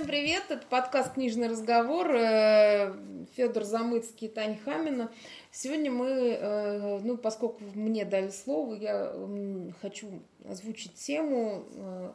всем 0.00 0.08
привет. 0.08 0.44
Это 0.48 0.64
подкаст 0.66 1.12
«Книжный 1.12 1.48
разговор». 1.48 2.10
Э, 2.14 2.94
Федор 3.36 3.64
Замыцкий 3.64 4.28
и 4.28 4.30
Таня 4.30 4.58
Хамина. 4.64 5.10
Сегодня 5.50 5.90
мы, 5.90 6.38
э, 6.40 7.00
ну, 7.02 7.18
поскольку 7.18 7.62
мне 7.74 8.06
дали 8.06 8.30
слово, 8.30 8.76
я 8.76 9.12
хочу 9.82 10.22
озвучить 10.48 10.94
тему 10.94 11.66
э, 11.74 12.12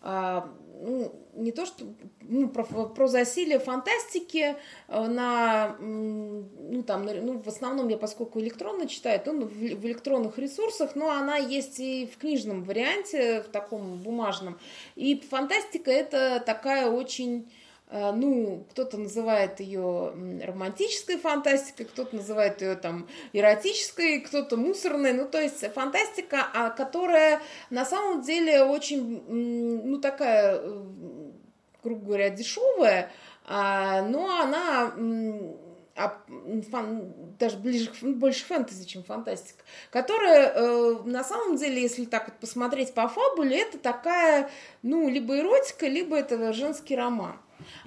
ну, 0.00 1.12
не 1.34 1.52
то 1.52 1.66
что 1.66 1.84
ну, 2.22 2.48
про, 2.48 2.64
про 2.64 3.08
засилие 3.08 3.58
фантастики 3.58 4.56
э, 4.88 5.06
на, 5.06 5.76
ну, 5.80 6.82
там, 6.86 7.04
ну, 7.04 7.38
в 7.38 7.48
основном 7.48 7.88
я, 7.88 7.96
поскольку 7.96 8.40
электронно 8.40 8.86
читаю, 8.86 9.20
то 9.20 9.32
ну, 9.32 9.46
в, 9.46 9.50
в 9.50 9.86
электронных 9.86 10.38
ресурсах, 10.38 10.94
но 10.94 11.10
она 11.10 11.36
есть 11.36 11.80
и 11.80 12.06
в 12.12 12.18
книжном 12.18 12.64
варианте, 12.64 13.42
в 13.42 13.48
таком 13.48 13.96
бумажном. 13.98 14.58
И 14.94 15.20
фантастика 15.20 15.90
это 15.90 16.42
такая 16.44 16.90
очень 16.90 17.50
ну, 17.90 18.66
кто-то 18.70 18.98
называет 18.98 19.60
ее 19.60 20.12
романтической 20.44 21.16
фантастикой, 21.16 21.86
кто-то 21.86 22.16
называет 22.16 22.60
ее 22.60 22.76
там 22.76 23.08
эротической, 23.32 24.20
кто-то 24.20 24.56
мусорной, 24.58 25.14
ну, 25.14 25.26
то 25.26 25.40
есть 25.40 25.60
фантастика, 25.72 26.46
а, 26.52 26.68
которая 26.70 27.40
на 27.70 27.86
самом 27.86 28.22
деле 28.22 28.62
очень, 28.62 29.22
ну, 29.26 29.98
такая, 29.98 30.58
э, 30.60 30.84
грубо 31.82 32.04
говоря, 32.04 32.30
дешевая, 32.30 33.10
а, 33.46 34.02
но 34.02 34.38
она 34.38 34.92
а, 35.96 36.20
фан, 36.70 37.12
даже 37.38 37.56
ближе, 37.56 37.90
больше 38.02 38.44
фэнтези, 38.44 38.84
чем 38.84 39.02
фантастика, 39.02 39.64
которая 39.90 40.52
э, 40.54 41.02
на 41.04 41.24
самом 41.24 41.56
деле, 41.56 41.80
если 41.80 42.04
так 42.04 42.28
вот 42.28 42.38
посмотреть 42.38 42.92
по 42.92 43.08
фабуле, 43.08 43.62
это 43.62 43.78
такая, 43.78 44.50
ну, 44.82 45.08
либо 45.08 45.38
эротика, 45.38 45.86
либо 45.86 46.16
это 46.16 46.52
женский 46.52 46.94
роман. 46.94 47.36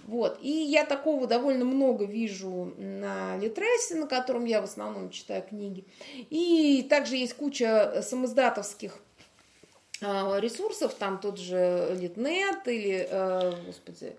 Вот. 0.05 0.39
И 0.41 0.49
я 0.49 0.85
такого 0.85 1.27
довольно 1.27 1.65
много 1.65 2.05
вижу 2.05 2.73
на 2.77 3.37
Литресе, 3.37 3.95
на 3.95 4.07
котором 4.07 4.45
я 4.45 4.61
в 4.61 4.65
основном 4.65 5.09
читаю 5.09 5.43
книги. 5.43 5.85
И 6.29 6.85
также 6.89 7.15
есть 7.15 7.33
куча 7.33 8.01
самоздатовских 8.01 8.97
а, 10.01 10.39
ресурсов, 10.39 10.93
там 10.95 11.19
тот 11.19 11.38
же 11.38 11.95
Литнет 11.99 12.67
или, 12.67 13.07
э, 13.09 13.53
господи, 13.65 14.15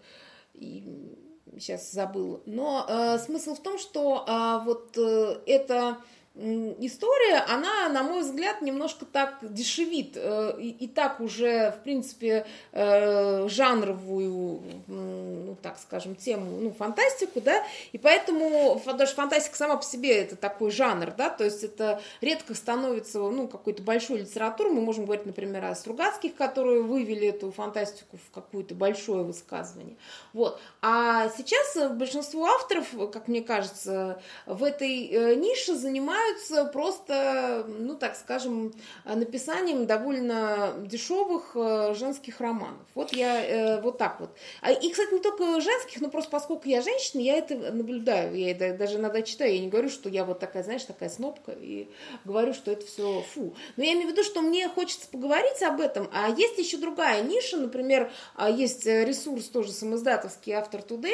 сейчас 1.58 1.90
забыла. 1.90 2.40
Но 2.46 2.86
э, 2.88 3.18
смысл 3.18 3.54
в 3.54 3.60
том, 3.60 3.78
что 3.78 4.24
э, 4.26 4.64
вот 4.64 4.96
э, 4.96 5.40
это 5.46 5.98
история, 6.34 7.44
она, 7.46 7.88
на 7.90 8.02
мой 8.02 8.22
взгляд, 8.22 8.62
немножко 8.62 9.04
так 9.04 9.36
дешевит 9.42 10.12
э, 10.16 10.54
и, 10.58 10.70
и 10.70 10.88
так 10.88 11.20
уже, 11.20 11.72
в 11.72 11.82
принципе, 11.82 12.46
э, 12.72 13.48
жанровую, 13.48 14.62
ну, 14.86 15.56
так 15.60 15.78
скажем, 15.78 16.14
тему, 16.16 16.58
ну, 16.58 16.72
фантастику, 16.72 17.42
да, 17.42 17.62
и 17.92 17.98
поэтому, 17.98 18.80
даже 18.96 19.12
фантастика 19.14 19.56
сама 19.56 19.76
по 19.76 19.84
себе 19.84 20.22
это 20.22 20.36
такой 20.36 20.70
жанр, 20.70 21.12
да, 21.16 21.28
то 21.28 21.44
есть 21.44 21.64
это 21.64 22.00
редко 22.22 22.54
становится, 22.54 23.18
ну, 23.18 23.46
какой-то 23.46 23.82
большой 23.82 24.20
литературой, 24.20 24.72
мы 24.72 24.80
можем 24.80 25.04
говорить, 25.04 25.26
например, 25.26 25.66
о 25.66 25.74
Стругацких, 25.74 26.34
которые 26.34 26.80
вывели 26.80 27.28
эту 27.28 27.52
фантастику 27.52 28.16
в 28.16 28.30
какое-то 28.32 28.74
большое 28.74 29.22
высказывание, 29.22 29.96
вот, 30.32 30.58
а 30.80 31.28
сейчас 31.36 31.92
большинство 31.92 32.46
авторов, 32.46 32.86
как 33.12 33.28
мне 33.28 33.42
кажется, 33.42 34.22
в 34.46 34.64
этой 34.64 35.08
э, 35.08 35.34
нише 35.34 35.74
занимаются 35.74 36.21
занимаются 36.22 36.64
просто, 36.66 37.64
ну 37.68 37.94
так 37.94 38.16
скажем, 38.16 38.72
написанием 39.04 39.86
довольно 39.86 40.74
дешевых 40.84 41.52
э, 41.54 41.94
женских 41.94 42.40
романов. 42.40 42.80
Вот 42.94 43.12
я 43.12 43.44
э, 43.44 43.80
вот 43.80 43.98
так 43.98 44.20
вот. 44.20 44.30
А, 44.60 44.70
и, 44.70 44.90
кстати, 44.90 45.14
не 45.14 45.20
только 45.20 45.60
женских, 45.60 46.00
но 46.00 46.08
просто 46.08 46.30
поскольку 46.30 46.68
я 46.68 46.82
женщина, 46.82 47.20
я 47.20 47.36
это 47.36 47.54
наблюдаю. 47.72 48.34
Я 48.34 48.52
это 48.52 48.76
даже 48.76 48.96
иногда 48.96 49.22
читаю. 49.22 49.54
Я 49.54 49.60
не 49.60 49.68
говорю, 49.68 49.88
что 49.88 50.08
я 50.08 50.24
вот 50.24 50.38
такая, 50.38 50.62
знаешь, 50.62 50.84
такая 50.84 51.10
снопка, 51.10 51.52
и 51.52 51.88
говорю, 52.24 52.54
что 52.54 52.70
это 52.70 52.86
все 52.86 53.22
фу. 53.34 53.54
Но 53.76 53.84
я 53.84 53.92
имею 53.92 54.08
в 54.08 54.12
виду, 54.12 54.22
что 54.22 54.40
мне 54.40 54.68
хочется 54.68 55.08
поговорить 55.08 55.62
об 55.62 55.80
этом. 55.80 56.08
А 56.12 56.28
есть 56.28 56.58
еще 56.58 56.76
другая 56.76 57.22
ниша, 57.22 57.56
например, 57.56 58.10
а, 58.34 58.50
есть 58.50 58.86
ресурс 58.86 59.44
тоже 59.46 59.72
самоиздатовский 59.72 60.52
«Автор 60.52 60.80
Today», 60.80 61.12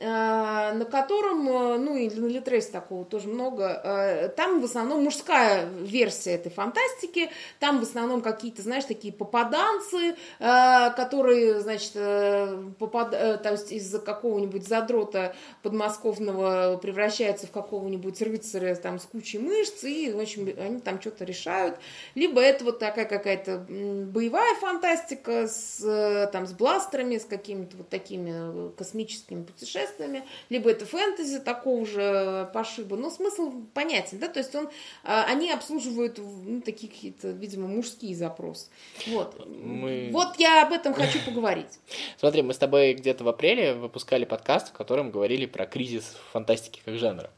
э, 0.00 0.72
на 0.72 0.84
котором, 0.84 1.44
ну 1.44 1.96
и 1.96 2.08
на 2.10 2.26
Литресе 2.26 2.70
такого 2.70 3.04
тоже 3.04 3.28
много, 3.28 4.32
там 4.38 4.60
в 4.60 4.64
основном 4.66 5.02
мужская 5.02 5.68
версия 5.68 6.34
этой 6.34 6.52
фантастики, 6.52 7.28
там 7.58 7.80
в 7.80 7.82
основном 7.82 8.22
какие-то, 8.22 8.62
знаешь, 8.62 8.84
такие 8.84 9.12
попаданцы, 9.12 10.14
э, 10.38 10.90
которые, 10.94 11.58
значит, 11.58 11.90
э, 11.96 12.70
попад... 12.78 13.14
э, 13.14 13.38
то 13.38 13.50
есть 13.50 13.72
из-за 13.72 13.98
какого-нибудь 13.98 14.64
задрота 14.64 15.34
подмосковного 15.64 16.76
превращаются 16.76 17.48
в 17.48 17.50
какого-нибудь 17.50 18.22
рыцаря 18.22 18.76
там 18.76 19.00
с 19.00 19.06
кучей 19.06 19.40
мышц, 19.40 19.82
и, 19.82 20.12
в 20.12 20.20
общем, 20.20 20.54
они 20.56 20.78
там 20.78 21.00
что-то 21.00 21.24
решают. 21.24 21.74
Либо 22.14 22.40
это 22.40 22.64
вот 22.64 22.78
такая 22.78 23.06
какая-то 23.06 23.66
боевая 23.68 24.54
фантастика 24.54 25.48
с, 25.48 26.28
там, 26.32 26.46
с 26.46 26.52
бластерами, 26.52 27.18
с 27.18 27.24
какими-то 27.24 27.78
вот 27.78 27.88
такими 27.88 28.70
космическими 28.76 29.42
путешествиями, 29.42 30.22
либо 30.48 30.70
это 30.70 30.86
фэнтези 30.86 31.40
такого 31.40 31.84
же 31.84 32.48
пошиба. 32.54 32.96
Но 32.96 33.10
смысл 33.10 33.52
понятен, 33.74 34.20
да, 34.20 34.27
то 34.28 34.40
есть 34.40 34.54
он, 34.54 34.68
а, 35.04 35.24
они 35.24 35.50
обслуживают 35.50 36.18
ну, 36.18 36.60
такие 36.60 36.90
какие-то, 36.90 37.28
видимо, 37.28 37.68
мужские 37.68 38.14
запросы. 38.14 38.66
Вот. 39.06 39.46
Мы... 39.46 40.10
вот 40.12 40.36
я 40.38 40.66
об 40.66 40.72
этом 40.72 40.94
хочу 40.94 41.18
поговорить. 41.24 41.78
Смотри, 42.18 42.42
мы 42.42 42.54
с 42.54 42.58
тобой 42.58 42.94
где-то 42.94 43.24
в 43.24 43.28
апреле 43.28 43.74
выпускали 43.74 44.24
подкаст, 44.24 44.68
в 44.68 44.72
котором 44.72 45.10
говорили 45.10 45.46
про 45.46 45.66
кризис 45.66 46.16
фантастики 46.32 46.80
как 46.84 46.96
жанра. 46.96 47.30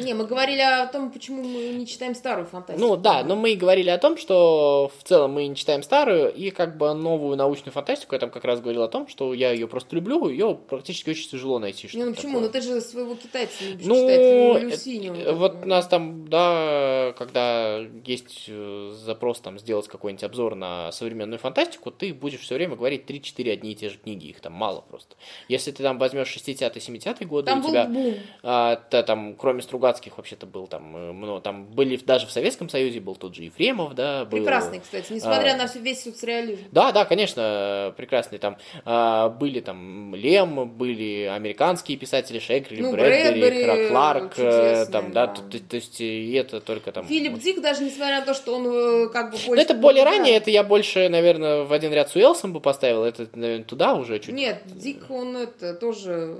Не, 0.00 0.14
мы 0.14 0.26
говорили 0.26 0.60
о 0.60 0.86
том, 0.86 1.10
почему 1.10 1.42
мы 1.42 1.68
не 1.68 1.86
читаем 1.86 2.14
старую 2.14 2.46
фантастику. 2.46 2.86
Ну 2.86 2.96
да, 2.96 3.22
но 3.22 3.36
мы 3.36 3.54
говорили 3.54 3.90
о 3.90 3.98
том, 3.98 4.16
что 4.16 4.90
в 4.98 5.06
целом 5.06 5.32
мы 5.32 5.46
не 5.46 5.56
читаем 5.56 5.82
старую, 5.82 6.32
и 6.32 6.50
как 6.50 6.76
бы 6.76 6.92
новую 6.94 7.36
научную 7.36 7.72
фантастику, 7.72 8.14
я 8.14 8.18
там 8.18 8.30
как 8.30 8.44
раз 8.44 8.60
говорил 8.60 8.82
о 8.82 8.88
том, 8.88 9.08
что 9.08 9.34
я 9.34 9.52
ее 9.52 9.68
просто 9.68 9.94
люблю, 9.94 10.28
ее 10.28 10.58
практически 10.68 11.10
очень 11.10 11.28
тяжело 11.30 11.58
найти. 11.58 11.88
Не, 11.94 12.04
ну 12.04 12.14
почему? 12.14 12.40
Такое. 12.40 12.46
Ну 12.46 12.52
ты 12.52 12.60
же 12.60 12.80
своего 12.80 13.14
китайца 13.14 13.64
любишь 13.64 13.86
ну, 13.86 13.94
читать, 13.94 14.62
Люсиню. 14.62 15.14
Ну, 15.14 15.34
вот 15.34 15.64
нас 15.64 15.86
там, 15.86 16.28
да, 16.28 16.37
всегда, 16.38 17.12
когда 17.16 17.78
есть 18.04 18.44
э, 18.48 18.92
запрос 18.94 19.40
там 19.40 19.58
сделать 19.58 19.88
какой-нибудь 19.88 20.24
обзор 20.24 20.54
на 20.54 20.92
современную 20.92 21.38
фантастику, 21.38 21.90
ты 21.90 22.12
будешь 22.14 22.40
все 22.40 22.54
время 22.54 22.76
говорить 22.76 23.08
3-4 23.08 23.52
одни 23.52 23.72
и 23.72 23.74
те 23.74 23.88
же 23.88 23.98
книги, 23.98 24.26
их 24.26 24.40
там 24.40 24.52
мало 24.52 24.80
просто. 24.80 25.16
Если 25.48 25.70
ты 25.70 25.82
там 25.82 25.98
возьмешь 25.98 26.34
60-70-е 26.36 27.26
годы, 27.26 27.46
там 27.46 27.64
у 27.64 27.68
тебя, 27.68 27.84
бум. 27.84 28.14
А, 28.42 28.76
та, 28.76 29.02
там, 29.02 29.34
кроме 29.34 29.62
Стругацких 29.62 30.16
вообще-то 30.16 30.46
был 30.46 30.66
там, 30.66 31.20
ну, 31.20 31.40
там 31.40 31.66
были 31.66 31.96
даже 31.96 32.26
в 32.26 32.30
Советском 32.30 32.68
Союзе 32.68 33.00
был 33.00 33.16
тот 33.16 33.34
же 33.34 33.44
Ефремов, 33.44 33.94
да. 33.94 34.24
Был, 34.24 34.38
прекрасный, 34.38 34.80
кстати, 34.80 35.12
несмотря 35.12 35.54
а, 35.54 35.56
на 35.56 35.66
весь 35.80 36.02
соцреализм. 36.02 36.64
Да, 36.72 36.92
да, 36.92 37.04
конечно, 37.04 37.94
прекрасный 37.96 38.38
там. 38.38 38.56
А, 38.84 39.28
были 39.28 39.60
там 39.60 40.14
Лем, 40.14 40.68
были 40.68 41.24
американские 41.24 41.96
писатели 41.98 42.38
Шекли, 42.38 42.82
ну, 42.82 42.92
Брэдбери, 42.92 43.40
Брэдбери 43.40 43.88
Кларк, 43.88 44.38
э, 44.38 44.86
там, 44.90 45.12
да, 45.12 45.26
да. 45.26 45.34
То, 45.34 45.42
то, 45.42 45.58
то 45.58 45.76
есть 45.76 46.00
и 46.28 46.32
это 46.34 46.60
только 46.60 46.92
там... 46.92 47.06
Филипп 47.06 47.38
Дик, 47.38 47.60
даже 47.60 47.82
несмотря 47.82 48.20
на 48.20 48.26
то, 48.26 48.34
что 48.34 48.54
он 48.54 48.66
э, 48.66 49.08
как 49.08 49.26
бы 49.26 49.32
больше... 49.32 49.50
Но 49.50 49.60
это 49.60 49.74
более 49.74 50.04
ранее, 50.04 50.36
это 50.36 50.50
я 50.50 50.62
больше, 50.62 51.08
наверное, 51.08 51.64
в 51.64 51.72
один 51.72 51.92
ряд 51.92 52.10
с 52.10 52.16
Уэлсом 52.16 52.52
бы 52.52 52.60
поставил, 52.60 53.04
это, 53.04 53.28
наверное, 53.34 53.64
туда 53.64 53.94
уже 53.94 54.18
чуть... 54.18 54.34
Нет, 54.34 54.62
Дик, 54.66 55.10
он 55.10 55.36
это 55.36 55.74
тоже 55.74 56.38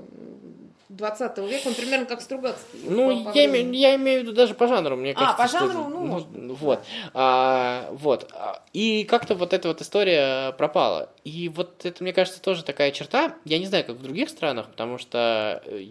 20 0.89 1.37
века, 1.37 1.67
он 1.67 1.73
примерно 1.75 2.05
как 2.05 2.21
Стругацкий. 2.21 2.79
Ну, 2.83 3.23
по, 3.23 3.31
по 3.31 3.37
я, 3.37 3.45
имею, 3.45 3.71
я 3.73 3.95
имею 3.95 4.21
в 4.21 4.23
виду 4.23 4.33
даже 4.33 4.55
по 4.55 4.67
жанру, 4.67 4.95
мне 4.95 5.13
кажется. 5.13 5.35
А, 5.35 5.45
по 5.45 5.51
жанру, 5.51 5.71
что, 5.71 5.87
ну, 5.87 6.05
может. 6.05 6.27
Вот. 6.31 6.79
А, 7.13 7.89
вот. 7.91 8.31
И 8.73 9.03
как-то 9.03 9.35
вот 9.35 9.53
эта 9.53 9.67
вот 9.67 9.81
история 9.81 10.51
пропала. 10.53 11.09
И 11.29 11.47
вот 11.47 11.85
это, 11.85 12.01
мне 12.03 12.11
кажется, 12.11 12.41
тоже 12.41 12.63
такая 12.63 12.91
черта. 12.91 13.35
Я 13.45 13.59
не 13.59 13.67
знаю, 13.67 13.85
как 13.85 13.97
в 13.97 14.01
других 14.01 14.29
странах, 14.29 14.67
потому 14.67 14.97
что 14.97 15.61
э, 15.65 15.83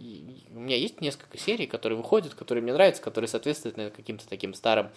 у 0.52 0.58
меня 0.58 0.74
есть 0.74 1.00
несколько 1.00 1.38
серий, 1.38 1.68
которые 1.68 1.96
выходят, 1.96 2.34
которые 2.34 2.62
мне 2.62 2.72
нравятся, 2.72 3.00
которые 3.02 3.28
соответствуют 3.28 3.76
наверное, 3.76 3.94
каким-то 3.94 4.28
таким 4.28 4.52
старым 4.52 4.90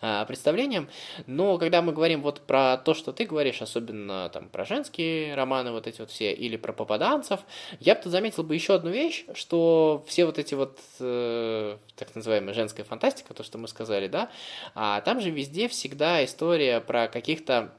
а, 0.00 0.24
представлениям. 0.24 0.88
Но 1.26 1.58
когда 1.58 1.82
мы 1.82 1.92
говорим 1.92 2.22
вот 2.22 2.42
про 2.42 2.76
то, 2.76 2.94
что 2.94 3.12
ты 3.12 3.24
говоришь, 3.24 3.60
особенно 3.60 4.28
там 4.28 4.48
про 4.48 4.64
женские 4.64 5.34
романы, 5.34 5.72
вот 5.72 5.88
эти 5.88 6.00
вот 6.00 6.10
все, 6.10 6.32
или 6.32 6.56
про 6.56 6.72
попаданцев, 6.72 7.40
я 7.80 7.96
бы 7.96 8.02
тут 8.02 8.12
заметил 8.12 8.44
бы 8.44 8.54
еще 8.54 8.74
одну 8.74 8.90
вещь, 8.90 9.24
что 9.34 10.04
все 10.06 10.26
вот 10.26 10.38
эти 10.38 10.54
вот 10.54 10.78
э, 11.00 11.76
так 11.96 12.14
называемая 12.14 12.54
женская 12.54 12.84
фантастика, 12.84 13.34
то, 13.34 13.42
что 13.42 13.58
мы 13.58 13.66
сказали, 13.66 14.06
да, 14.06 14.30
а 14.76 15.00
там 15.00 15.20
же 15.20 15.30
везде 15.30 15.66
всегда 15.66 16.24
история 16.24 16.80
про 16.80 17.08
каких-то 17.08 17.72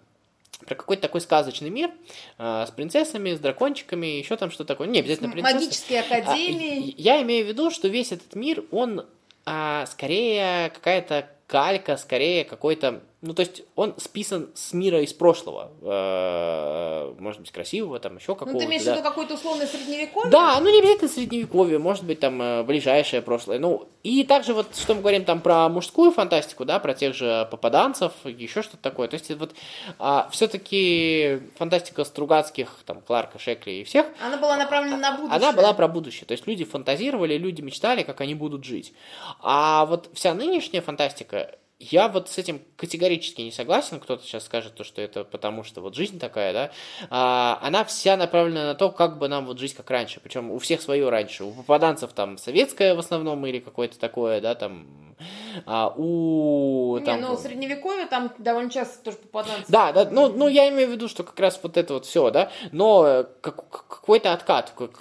про 0.66 0.76
какой-то 0.76 1.02
такой 1.02 1.22
сказочный 1.22 1.70
мир 1.70 1.92
э, 2.38 2.66
с 2.68 2.72
принцессами, 2.72 3.34
с 3.34 3.40
дракончиками, 3.40 4.08
еще 4.08 4.38
там 4.38 4.52
что 4.52 4.64
такое. 4.64 4.88
Не 4.88 5.00
обязательно 5.00 5.32
принцессы. 5.32 5.56
Магические 5.56 6.02
а, 6.02 6.04
академии. 6.04 6.92
А, 6.92 6.94
я 6.98 7.22
имею 7.22 7.46
в 7.46 7.48
виду, 7.50 7.72
что 7.72 7.88
весь 7.88 8.12
этот 8.12 8.36
мир, 8.36 8.64
он 8.72 9.06
а, 9.46 9.86
скорее 9.88 10.70
какая-то 10.70 11.30
калька, 11.48 11.98
скорее 11.98 12.46
какой-то 12.46 13.04
Ну, 13.26 13.34
то 13.34 13.40
есть 13.40 13.64
он 13.78 13.96
списан 14.00 14.50
с 14.54 14.74
мира 14.74 15.02
из 15.02 15.14
прошлого. 15.14 15.72
Э, 15.82 17.14
может 17.18 17.40
быть, 17.40 17.52
красивого, 17.52 17.98
там 17.98 18.18
еще 18.18 18.36
какого-то. 18.36 18.52
Ну, 18.52 18.60
ты 18.60 18.66
имеешь 18.66 18.82
в 18.82 18.86
да. 18.86 18.96
виду 18.96 19.04
какое-то 19.04 19.36
условное 19.36 19.66
средневековье? 19.66 20.30
Да, 20.30 20.60
ну 20.60 20.70
не 20.70 20.80
обязательно 20.80 21.10
средневековье, 21.10 21.80
может 21.80 22.04
быть, 22.04 22.20
там 22.20 22.42
э, 22.42 22.64
ближайшее 22.64 23.22
прошлое. 23.22 23.60
Ну, 23.60 23.88
и 24.04 24.26
также 24.26 24.54
вот, 24.54 24.76
что 24.76 24.94
мы 24.94 25.00
говорим 25.00 25.24
там 25.24 25.40
про 25.40 25.70
мужскую 25.70 26.12
фантастику, 26.12 26.66
да, 26.66 26.80
про 26.80 26.94
тех 26.94 27.16
же 27.16 27.48
попаданцев, 27.50 28.12
еще 28.26 28.62
что-то 28.62 28.84
такое. 28.84 29.08
То 29.08 29.14
есть 29.14 29.32
вот 29.36 29.56
а, 30.00 30.28
все-таки 30.30 31.40
фантастика 31.58 32.04
Стругацких, 32.04 32.80
там, 32.86 33.00
Кларка, 33.00 33.40
Шекли 33.40 33.80
и 33.80 33.84
всех, 33.86 34.08
Она 34.22 34.36
была 34.36 34.58
направлена 34.58 34.98
на 34.98 35.12
будущее. 35.14 35.38
она 35.38 35.54
была 35.54 35.74
про 35.74 35.88
будущее. 35.88 36.26
То 36.26 36.34
есть 36.34 36.46
люди 36.46 36.66
фантазировали, 36.66 37.38
люди 37.38 37.62
мечтали, 37.62 38.04
как 38.04 38.20
они 38.20 38.36
будут 38.36 38.66
жить. 38.66 38.94
А 39.40 39.86
вот 39.86 40.10
вся 40.14 40.34
нынешняя 40.34 40.82
фантастика, 40.82 41.56
я 41.80 42.08
вот 42.08 42.30
с 42.30 42.38
этим 42.38 42.62
категорически 42.78 43.42
не 43.42 43.52
согласен. 43.52 44.00
Кто-то 44.00 44.24
сейчас 44.24 44.46
скажет, 44.46 44.76
то, 44.76 44.84
что 44.84 45.02
это 45.02 45.24
потому, 45.24 45.64
что 45.64 45.82
вот 45.82 45.96
жизнь 45.96 46.20
такая, 46.20 46.54
да. 46.54 46.72
А, 47.10 47.60
она 47.62 47.84
вся 47.84 48.16
направлена 48.18 48.68
на 48.68 48.76
то, 48.76 48.90
как 48.90 49.18
бы 49.18 49.28
нам 49.28 49.46
вот 49.46 49.60
жить 49.60 49.74
как 49.74 49.90
раньше. 49.90 50.20
Причем 50.22 50.52
у 50.52 50.60
всех 50.60 50.82
свое 50.82 51.10
раньше. 51.10 51.44
У 51.44 51.52
попаданцев 51.52 52.14
там 52.14 52.38
советское 52.38 52.96
в 52.96 53.00
основном 53.00 53.46
или 53.46 53.60
какое-то 53.60 54.00
такое, 54.00 54.42
да, 54.42 54.56
там. 54.56 55.16
А, 55.66 55.94
у... 55.96 56.98
Не, 57.00 57.06
там, 57.06 57.22
ну, 57.22 57.38
средневековье 57.38 58.06
там 58.06 58.32
довольно 58.38 58.70
часто 58.70 59.04
тоже 59.04 59.18
попаданцы. 59.18 59.66
да, 59.68 59.92
да, 59.92 60.08
ну, 60.10 60.30
ну 60.30 60.48
я 60.48 60.70
имею 60.70 60.90
в 60.90 60.92
виду, 60.92 61.08
что 61.08 61.24
как 61.24 61.40
раз 61.40 61.60
вот 61.62 61.78
это 61.78 61.94
вот 61.94 62.06
все, 62.06 62.30
да, 62.32 62.52
но 62.72 63.06
э, 63.08 63.26
как, 63.42 63.88
какой-то 63.88 64.34
откат. 64.34 64.72
Как, 64.76 64.92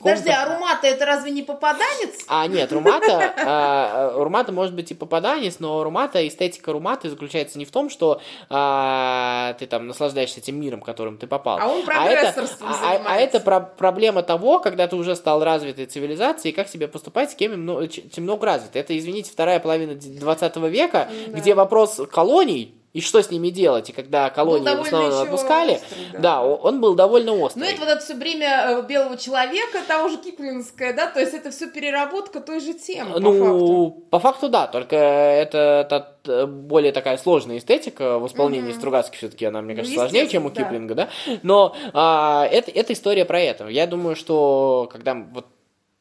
Подожди, 0.00 0.30
а 0.30 0.46
Румата 0.46 0.86
это 0.86 1.04
разве 1.06 1.30
не 1.32 1.42
попаданец? 1.42 2.24
а, 2.28 2.46
нет, 2.46 2.72
Румата, 2.72 3.34
а, 3.44 4.12
а, 4.14 4.22
Румата 4.22 4.52
может 4.52 4.74
быть 4.74 4.90
и 4.90 4.94
попаданец, 4.94 5.58
но 5.58 5.82
Румата, 5.82 6.26
эстетика 6.26 6.72
Руматы 6.72 7.10
заключается 7.10 7.58
не 7.58 7.64
в 7.64 7.72
том, 7.72 7.90
что 7.90 8.20
а, 8.48 9.54
ты 9.58 9.66
там 9.66 9.86
наслаждаешься 9.88 10.40
тем 10.40 10.60
миром, 10.60 10.80
которым 10.80 11.18
ты 11.18 11.26
попал. 11.26 11.58
А 11.60 11.68
он 11.68 11.78
это, 11.78 11.86
прогрессорством 11.86 12.68
а- 12.68 12.72
а- 12.72 12.74
а 12.74 12.94
занимается. 12.94 13.24
это 13.24 13.40
про- 13.40 13.60
проблема 13.60 14.22
того, 14.22 14.60
когда 14.60 14.86
ты 14.86 14.96
уже 14.96 15.16
стал 15.16 15.42
развитой 15.42 15.86
цивилизацией, 15.86 16.54
как 16.54 16.68
тебе 16.68 16.86
поступать 16.88 17.32
с 17.32 17.34
кем 17.34 17.60
много, 17.60 17.88
чем 17.88 18.24
много 18.24 18.46
развитой. 18.46 18.80
Это, 18.80 18.96
извините, 18.96 19.32
вторая 19.32 19.58
половина 19.58 19.94
20 20.04 20.56
века, 20.68 21.08
Да. 21.28 21.38
где 21.38 21.54
вопрос 21.54 22.00
колоний 22.10 22.74
и 22.94 23.02
что 23.02 23.22
с 23.22 23.30
ними 23.30 23.50
делать, 23.50 23.90
и 23.90 23.92
когда 23.92 24.30
колонии 24.30 24.74
в 24.74 24.80
основном 24.80 25.12
отпускали, 25.22 25.74
острый, 25.74 25.98
да. 26.14 26.18
да, 26.18 26.42
он 26.42 26.80
был 26.80 26.94
довольно 26.94 27.32
острый. 27.34 27.60
Ну, 27.60 27.66
это 27.66 27.80
вот 27.80 27.88
это 27.90 28.00
все 28.02 28.14
время 28.14 28.78
э, 28.80 28.82
белого 28.88 29.18
человека, 29.18 29.80
того 29.86 30.08
же 30.08 30.16
Киплинская, 30.16 30.94
да, 30.94 31.06
то 31.06 31.20
есть 31.20 31.34
это 31.34 31.50
все 31.50 31.68
переработка 31.70 32.40
той 32.40 32.60
же 32.60 32.72
темы, 32.72 33.12
по 33.12 33.20
факту. 33.20 33.32
Ну, 33.32 33.90
по 34.10 34.18
факту 34.18 34.48
да, 34.48 34.66
только 34.66 34.96
это, 34.96 35.86
та- 35.88 36.00
т- 36.22 36.46
более 36.46 36.92
такая 36.92 37.18
сложная 37.18 37.58
эстетика 37.58 38.18
в 38.18 38.26
исполнении 38.26 38.70
Мгм. 38.70 38.78
Стругацких 38.78 39.18
все-таки 39.18 39.44
она, 39.44 39.60
мне 39.60 39.74
Ну, 39.74 39.80
кажется, 39.80 39.94
сложнее, 39.94 40.26
чем 40.26 40.46
у 40.46 40.50
да. 40.50 40.62
Киплинга, 40.64 40.94
да. 40.94 41.08
Но 41.42 41.76
а, 41.92 42.48
это, 42.50 42.70
это 42.70 42.94
история 42.94 43.26
про 43.26 43.38
это. 43.38 43.68
Я 43.68 43.86
думаю, 43.86 44.16
что 44.16 44.88
когда 44.90 45.14
вот 45.14 45.44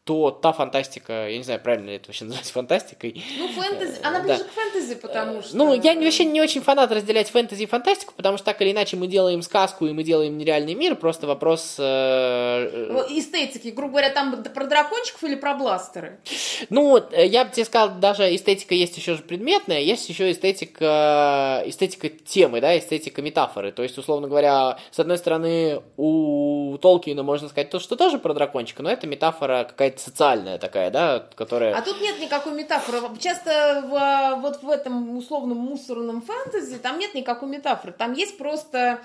то 0.08 0.32
та 0.32 0.54
фантастика, 0.54 1.28
я 1.28 1.38
не 1.38 1.44
знаю, 1.44 1.60
правильно 1.60 1.90
ли 1.90 1.96
это 1.98 2.08
вообще 2.08 2.24
называть 2.24 2.50
фантастикой. 2.50 3.22
Ну, 3.38 3.50
фэнтези, 3.50 4.00
она 4.04 4.20
Э, 4.20 4.24
ближе 4.24 4.40
да. 4.40 4.46
к 4.46 4.52
фэнтези, 4.52 4.96
потому 4.96 5.42
что... 5.42 5.58
Ну, 5.58 5.74
я 5.74 5.96
вообще 5.96 6.24
не 6.24 6.42
очень 6.42 6.62
фанат 6.62 6.92
разделять 6.92 7.30
фэнтези 7.30 7.64
и 7.64 7.66
фантастику, 7.66 8.14
потому 8.16 8.38
что 8.38 8.46
так 8.46 8.62
или 8.62 8.72
иначе 8.72 8.96
мы 8.96 9.08
делаем 9.08 9.42
сказку 9.42 9.86
и 9.86 9.92
мы 9.92 10.04
делаем 10.04 10.38
нереальный 10.38 10.76
мир, 10.76 10.96
просто 10.96 11.28
вопрос... 11.28 11.76
э, 11.78 13.06
Эстетики, 13.10 13.68
грубо 13.68 13.92
говоря, 13.92 14.10
там 14.12 14.44
про 14.44 14.66
дракончиков 14.66 15.24
или 15.26 15.36
про 15.36 15.56
бластеры? 15.56 16.20
Ну, 16.70 16.98
э, 16.98 17.26
я 17.26 17.44
бы 17.44 17.52
тебе 17.52 17.66
сказал, 17.66 17.96
даже 18.00 18.34
эстетика 18.34 18.74
есть 18.76 18.96
еще 18.98 19.16
же 19.16 19.24
предметная, 19.24 19.82
есть 19.82 20.08
еще 20.08 20.32
эстетика, 20.32 21.64
эстетика 21.66 22.08
темы, 22.10 22.62
да, 22.62 22.78
эстетика 22.78 23.22
метафоры. 23.22 23.74
То 23.74 23.84
есть, 23.84 23.98
условно 23.98 24.30
говоря, 24.30 24.80
с 24.92 25.00
одной 25.00 25.18
стороны, 25.18 25.82
у 25.98 26.78
Толкина 26.82 27.24
можно 27.24 27.50
сказать 27.50 27.70
то, 27.70 27.80
что 27.80 27.98
тоже 27.98 28.20
про 28.20 28.34
дракончика, 28.34 28.84
но 28.84 28.90
это 28.90 29.06
метафора 29.06 29.66
какая-то 29.66 29.97
социальная 30.00 30.58
такая, 30.58 30.92
да, 30.92 31.26
которая... 31.36 31.76
А 31.76 31.82
тут 31.82 32.02
нет 32.02 32.20
никакой 32.20 32.54
метафоры. 32.54 33.00
Часто 33.20 33.84
в, 33.88 34.42
вот 34.42 34.64
в 34.64 34.70
этом 34.70 35.18
условном 35.18 35.58
мусорном 35.58 36.22
фэнтези 36.22 36.78
там 36.78 37.00
нет 37.00 37.14
никакой 37.14 37.50
метафоры. 37.50 37.94
Там 37.94 38.14
есть 38.14 38.38
просто 38.38 39.00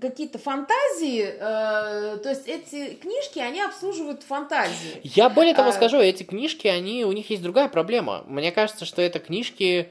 какие-то 0.00 0.38
фантазии. 0.38 1.22
э, 1.22 2.18
то 2.18 2.28
есть 2.28 2.46
эти 2.46 2.94
книжки, 2.94 3.38
они 3.38 3.60
обслуживают 3.60 4.22
фантазии. 4.22 5.00
Я 5.02 5.28
более 5.28 5.54
того 5.54 5.70
А- 5.70 5.72
скажу, 5.72 5.98
эти 5.98 6.22
книжки, 6.22 6.66
они, 6.66 7.04
у 7.04 7.12
них 7.12 7.30
есть 7.30 7.42
другая 7.42 7.68
проблема. 7.68 8.24
Мне 8.26 8.52
кажется, 8.52 8.84
что 8.84 9.02
это 9.02 9.18
книжки, 9.18 9.88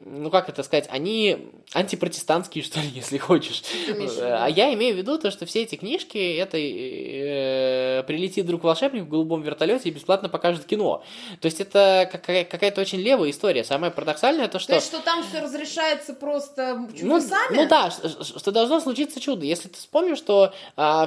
ну 0.00 0.30
как 0.30 0.48
это 0.48 0.62
сказать, 0.62 0.86
они 0.90 1.48
антипротестантские, 1.74 2.62
что 2.64 2.80
ли, 2.80 2.88
если 2.88 3.18
хочешь. 3.18 3.62
А 4.20 4.46
я 4.48 4.72
имею 4.74 4.94
в 4.94 4.98
виду 4.98 5.18
то, 5.18 5.30
что 5.30 5.46
все 5.46 5.62
эти 5.62 5.76
книжки, 5.76 6.18
это 6.36 6.58
э, 6.58 8.02
прилетит 8.06 8.46
друг 8.46 8.64
волшебник 8.64 9.04
в 9.04 9.08
голубом 9.08 9.42
вертолете 9.42 9.88
и 9.88 9.92
бесплатно 9.92 10.28
покажет 10.28 10.64
кино. 10.64 11.02
То 11.40 11.46
есть 11.46 11.60
это 11.60 12.08
какая- 12.10 12.44
какая-то 12.44 12.80
очень 12.80 13.00
левая 13.00 13.30
история. 13.30 13.64
Самое 13.64 13.90
парадоксальное 13.92 14.46
то, 14.46 14.52
То 14.54 14.58
что... 14.58 14.74
есть, 14.74 14.86
что 14.86 15.00
там 15.00 15.22
все 15.24 15.40
разрешается 15.40 16.14
просто 16.14 16.74
Ну, 16.76 16.88
чудесами? 16.92 17.56
ну 17.56 17.68
да, 17.68 17.90
что, 17.90 18.52
должно 18.52 18.80
случиться 18.80 19.20
чудо. 19.20 19.44
Если 19.44 19.68
ты 19.68 19.78
вспомнишь, 19.78 20.18
что 20.18 20.52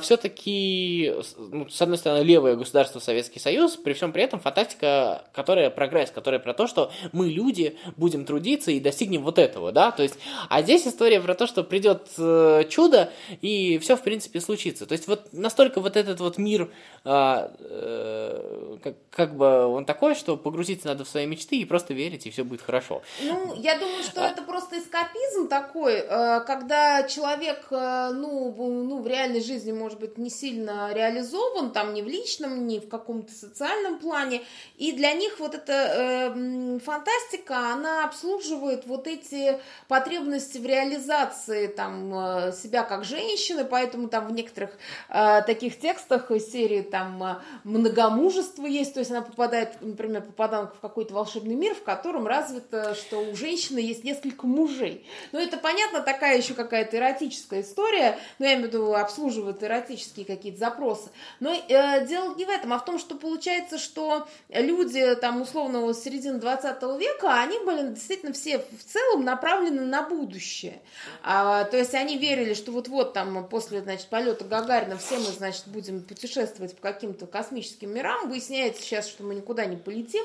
все-таки, 0.02 1.14
ну, 1.38 1.70
с 1.70 1.82
одной 1.82 1.98
стороны, 1.98 2.24
левое 2.24 2.56
государство 2.56 3.00
Советский 3.00 3.40
Союз, 3.40 3.76
при 3.76 3.94
всем 3.94 4.12
при 4.12 4.24
этом 4.24 4.40
фантастика, 4.40 5.26
которая 5.34 5.70
прогресс, 5.70 6.12
которая 6.12 6.40
про 6.40 6.54
то, 6.54 6.68
что 6.68 6.92
мы, 7.12 7.30
люди, 7.30 7.78
будем 7.98 8.26
трудиться 8.26 8.72
и 8.72 8.79
достигнем 8.80 9.24
вот 9.24 9.38
этого, 9.40 9.72
да, 9.72 9.92
то 9.92 10.04
есть, 10.04 10.16
а 10.50 10.62
здесь 10.62 10.88
история 10.88 11.22
про 11.22 11.36
то, 11.36 11.48
что 11.48 11.64
придет 11.64 12.08
э, 12.18 12.64
чудо, 12.70 13.12
и 13.42 13.78
все, 13.80 13.96
в 13.96 14.02
принципе, 14.02 14.40
случится. 14.42 14.86
То 14.86 14.94
есть, 14.94 15.08
вот 15.08 15.34
настолько 15.34 15.82
вот 15.82 15.96
этот 15.98 16.20
вот 16.20 16.38
мир, 16.38 16.70
а, 17.06 17.52
э, 17.60 18.78
как, 18.84 18.96
как 19.10 19.36
бы 19.38 19.66
он 19.66 19.86
такой, 19.86 20.16
что 20.16 20.38
погрузиться 20.38 20.88
надо 20.88 21.04
в 21.06 21.10
свои 21.10 21.26
мечты 21.26 21.58
и 21.58 21.66
просто 21.66 21.94
верить, 21.94 22.26
и 22.26 22.30
все 22.30 22.44
будет 22.44 22.62
хорошо. 22.62 23.02
Ну, 23.24 23.56
я 23.56 23.78
думаю, 23.78 24.04
что 24.04 24.26
А- 24.26 24.30
это 24.30 24.42
просто 24.44 24.80
эскапизм 24.80 25.48
такой, 25.48 25.96
э, 25.96 26.42
когда 26.46 27.04
человек, 27.04 27.68
э, 27.72 28.10
ну, 28.14 28.52
в- 28.52 28.70
ну, 28.84 29.02
в 29.02 29.08
реальной 29.08 29.42
жизни, 29.42 29.72
может 29.72 30.00
быть, 30.00 30.18
не 30.18 30.30
сильно 30.30 30.92
реализован, 30.94 31.72
там, 31.72 31.94
ни 31.94 32.02
в 32.02 32.08
личном, 32.08 32.68
ни 32.68 32.80
в 32.80 32.88
каком-то 32.88 33.32
социальном 33.34 34.00
плане, 34.00 34.42
и 34.78 34.92
для 34.92 35.14
них 35.14 35.40
вот 35.40 35.56
эта 35.56 35.74
э, 35.74 36.80
фантастика, 36.80 37.74
она 37.74 38.06
обслуживает 38.06 38.69
вот 38.86 39.08
эти 39.08 39.60
потребности 39.88 40.58
в 40.58 40.66
реализации, 40.66 41.68
там, 41.68 42.14
э, 42.14 42.54
себя 42.54 42.84
как 42.84 43.04
женщины, 43.04 43.66
поэтому 43.66 44.08
там 44.08 44.28
в 44.28 44.32
некоторых 44.32 44.78
э, 45.10 45.42
таких 45.46 45.80
текстах 45.80 46.32
из 46.32 46.52
серии, 46.52 46.82
там, 46.82 47.24
э, 47.24 47.36
многомужество 47.64 48.66
есть, 48.66 48.94
то 48.94 49.00
есть 49.00 49.12
она 49.12 49.22
попадает, 49.22 49.82
например, 49.82 50.22
попаданка 50.22 50.76
в 50.76 50.80
какой-то 50.80 51.14
волшебный 51.14 51.56
мир, 51.56 51.76
в 51.76 51.84
котором 51.84 52.28
развито, 52.28 52.96
что 52.96 53.20
у 53.20 53.36
женщины 53.36 53.80
есть 53.80 54.04
несколько 54.04 54.48
мужей. 54.48 55.06
Ну, 55.32 55.40
это, 55.40 55.58
понятно, 55.58 56.02
такая 56.02 56.38
еще 56.38 56.54
какая-то 56.54 56.98
эротическая 56.98 57.62
история, 57.62 58.18
но 58.40 58.46
я 58.46 58.54
имею 58.54 58.70
в 58.70 58.72
виду, 58.72 58.96
обслуживает 58.96 59.64
эротические 59.64 60.26
какие-то 60.26 60.60
запросы. 60.60 61.10
Но 61.40 61.54
э, 61.54 62.06
дело 62.06 62.36
не 62.36 62.46
в 62.46 62.50
этом, 62.50 62.74
а 62.74 62.80
в 62.80 62.86
том, 62.86 63.00
что 63.00 63.16
получается, 63.16 63.78
что 63.78 64.28
люди, 64.50 65.16
там, 65.16 65.42
условного 65.42 65.94
середины 65.94 66.40
20 66.40 66.82
века, 67.00 67.42
они 67.42 67.60
были 67.60 67.90
действительно 67.90 68.34
все 68.34 68.59
в 68.78 68.84
целом 68.84 69.24
направлены 69.24 69.82
на 69.86 70.02
будущее. 70.04 70.80
А, 71.24 71.64
то 71.66 71.78
есть 71.78 71.94
они 71.94 72.18
верили, 72.18 72.54
что 72.54 72.72
вот-вот 72.72 73.14
там 73.14 73.48
после, 73.48 73.82
значит, 73.82 74.08
полета 74.08 74.46
Гагарина 74.46 74.98
все 74.98 75.18
мы, 75.18 75.26
значит, 75.26 75.64
будем 75.68 76.02
путешествовать 76.02 76.76
по 76.76 76.82
каким-то 76.82 77.28
космическим 77.28 77.94
мирам. 77.94 78.30
Выясняется 78.30 78.82
сейчас, 78.82 79.08
что 79.08 79.24
мы 79.24 79.36
никуда 79.36 79.66
не 79.66 79.78
полетим. 79.78 80.24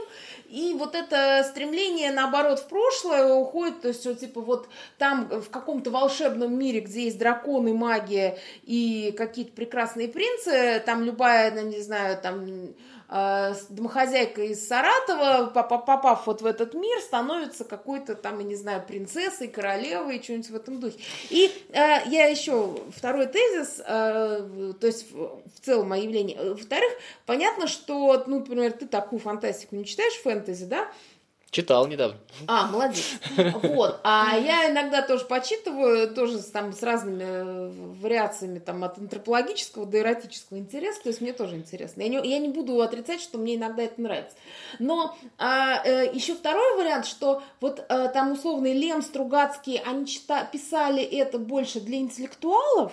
И 0.49 0.75
вот 0.79 0.95
это 0.95 1.45
стремление, 1.49 2.12
наоборот, 2.12 2.61
в 2.61 2.69
прошлое 2.69 3.33
уходит, 3.33 3.83
то 3.83 3.88
есть, 3.88 4.00
что, 4.00 4.14
типа, 4.14 4.41
вот 4.41 4.69
там 4.99 5.29
в 5.29 5.50
каком-то 5.50 5.91
волшебном 5.91 6.57
мире, 6.57 6.81
где 6.81 7.05
есть 7.05 7.19
драконы, 7.19 7.75
магия 7.75 8.38
и 8.64 9.14
какие-то 9.17 9.53
прекрасные 9.53 10.09
принцы, 10.09 10.83
там 10.85 11.03
любая, 11.05 11.53
ну, 11.53 11.62
не 11.69 11.81
знаю, 11.81 12.19
там 12.21 12.75
домохозяйка 13.08 14.42
из 14.42 14.66
Саратова, 14.66 15.50
попа- 15.54 15.78
попав 15.78 16.26
вот 16.26 16.42
в 16.42 16.46
этот 16.46 16.75
мир, 16.75 16.99
становится 17.00 17.64
какой-то 17.64 18.14
там, 18.14 18.38
я 18.38 18.44
не 18.44 18.56
знаю, 18.56 18.82
принцессой, 18.87 19.49
королевой, 19.49 20.23
что-нибудь 20.23 20.50
в 20.50 20.56
этом 20.56 20.80
духе. 20.80 20.99
И 21.30 21.50
э, 21.70 21.78
я 22.06 22.26
еще 22.26 22.76
второй 22.96 23.26
тезис, 23.26 23.80
э, 23.87 24.73
то 24.80 24.87
есть 24.87 25.11
в, 25.12 25.16
в 25.16 25.61
целом 25.61 25.92
о 25.92 25.99
явлении. 25.99 26.37
Э, 26.37 26.50
Во-вторых, 26.50 26.90
понятно, 27.26 27.66
что, 27.66 28.25
ну, 28.26 28.40
например, 28.40 28.73
ты 28.73 28.87
такую 28.87 29.20
фантастику 29.20 29.76
не 29.76 29.84
читаешь, 29.84 30.14
фэнтези, 30.23 30.64
да, 30.64 30.88
Читал 31.54 31.87
недавно. 31.87 32.18
А, 32.49 32.66
молодец. 32.66 33.12
Вот. 33.62 34.00
А 34.02 34.37
я 34.37 34.68
иногда 34.73 35.02
тоже 35.02 35.25
почитываю, 35.25 36.12
тоже 36.12 36.42
там 36.42 36.73
с 36.73 36.82
разными 36.82 37.23
э, 37.23 37.70
вариациями 38.00 38.58
там 38.58 38.82
от 38.82 38.99
антропологического 38.99 39.87
до 39.87 40.00
эротического 40.00 40.58
интереса, 40.58 41.00
то 41.04 41.11
есть 41.11 41.20
мне 41.20 41.32
тоже 41.32 41.54
интересно. 41.54 42.02
Я 42.02 42.08
не, 42.08 42.28
я 42.28 42.38
не 42.40 42.49
буду 42.49 42.80
отрицать, 42.80 43.20
что 43.20 43.38
мне 43.38 43.54
иногда 43.54 43.84
это 43.84 44.00
нравится. 44.00 44.37
Но 44.80 45.16
а, 45.38 45.80
э, 45.84 46.11
еще 46.12 46.34
второй 46.34 46.76
вариант, 46.76 47.06
что 47.06 47.40
вот 47.61 47.84
а, 47.88 48.08
там 48.08 48.32
условный 48.32 48.73
Лем, 48.73 49.00
Стругацкий, 49.00 49.80
они 49.87 50.06
чита, 50.06 50.42
писали 50.42 51.04
это 51.04 51.38
больше 51.38 51.78
для 51.78 51.99
интеллектуалов, 51.99 52.92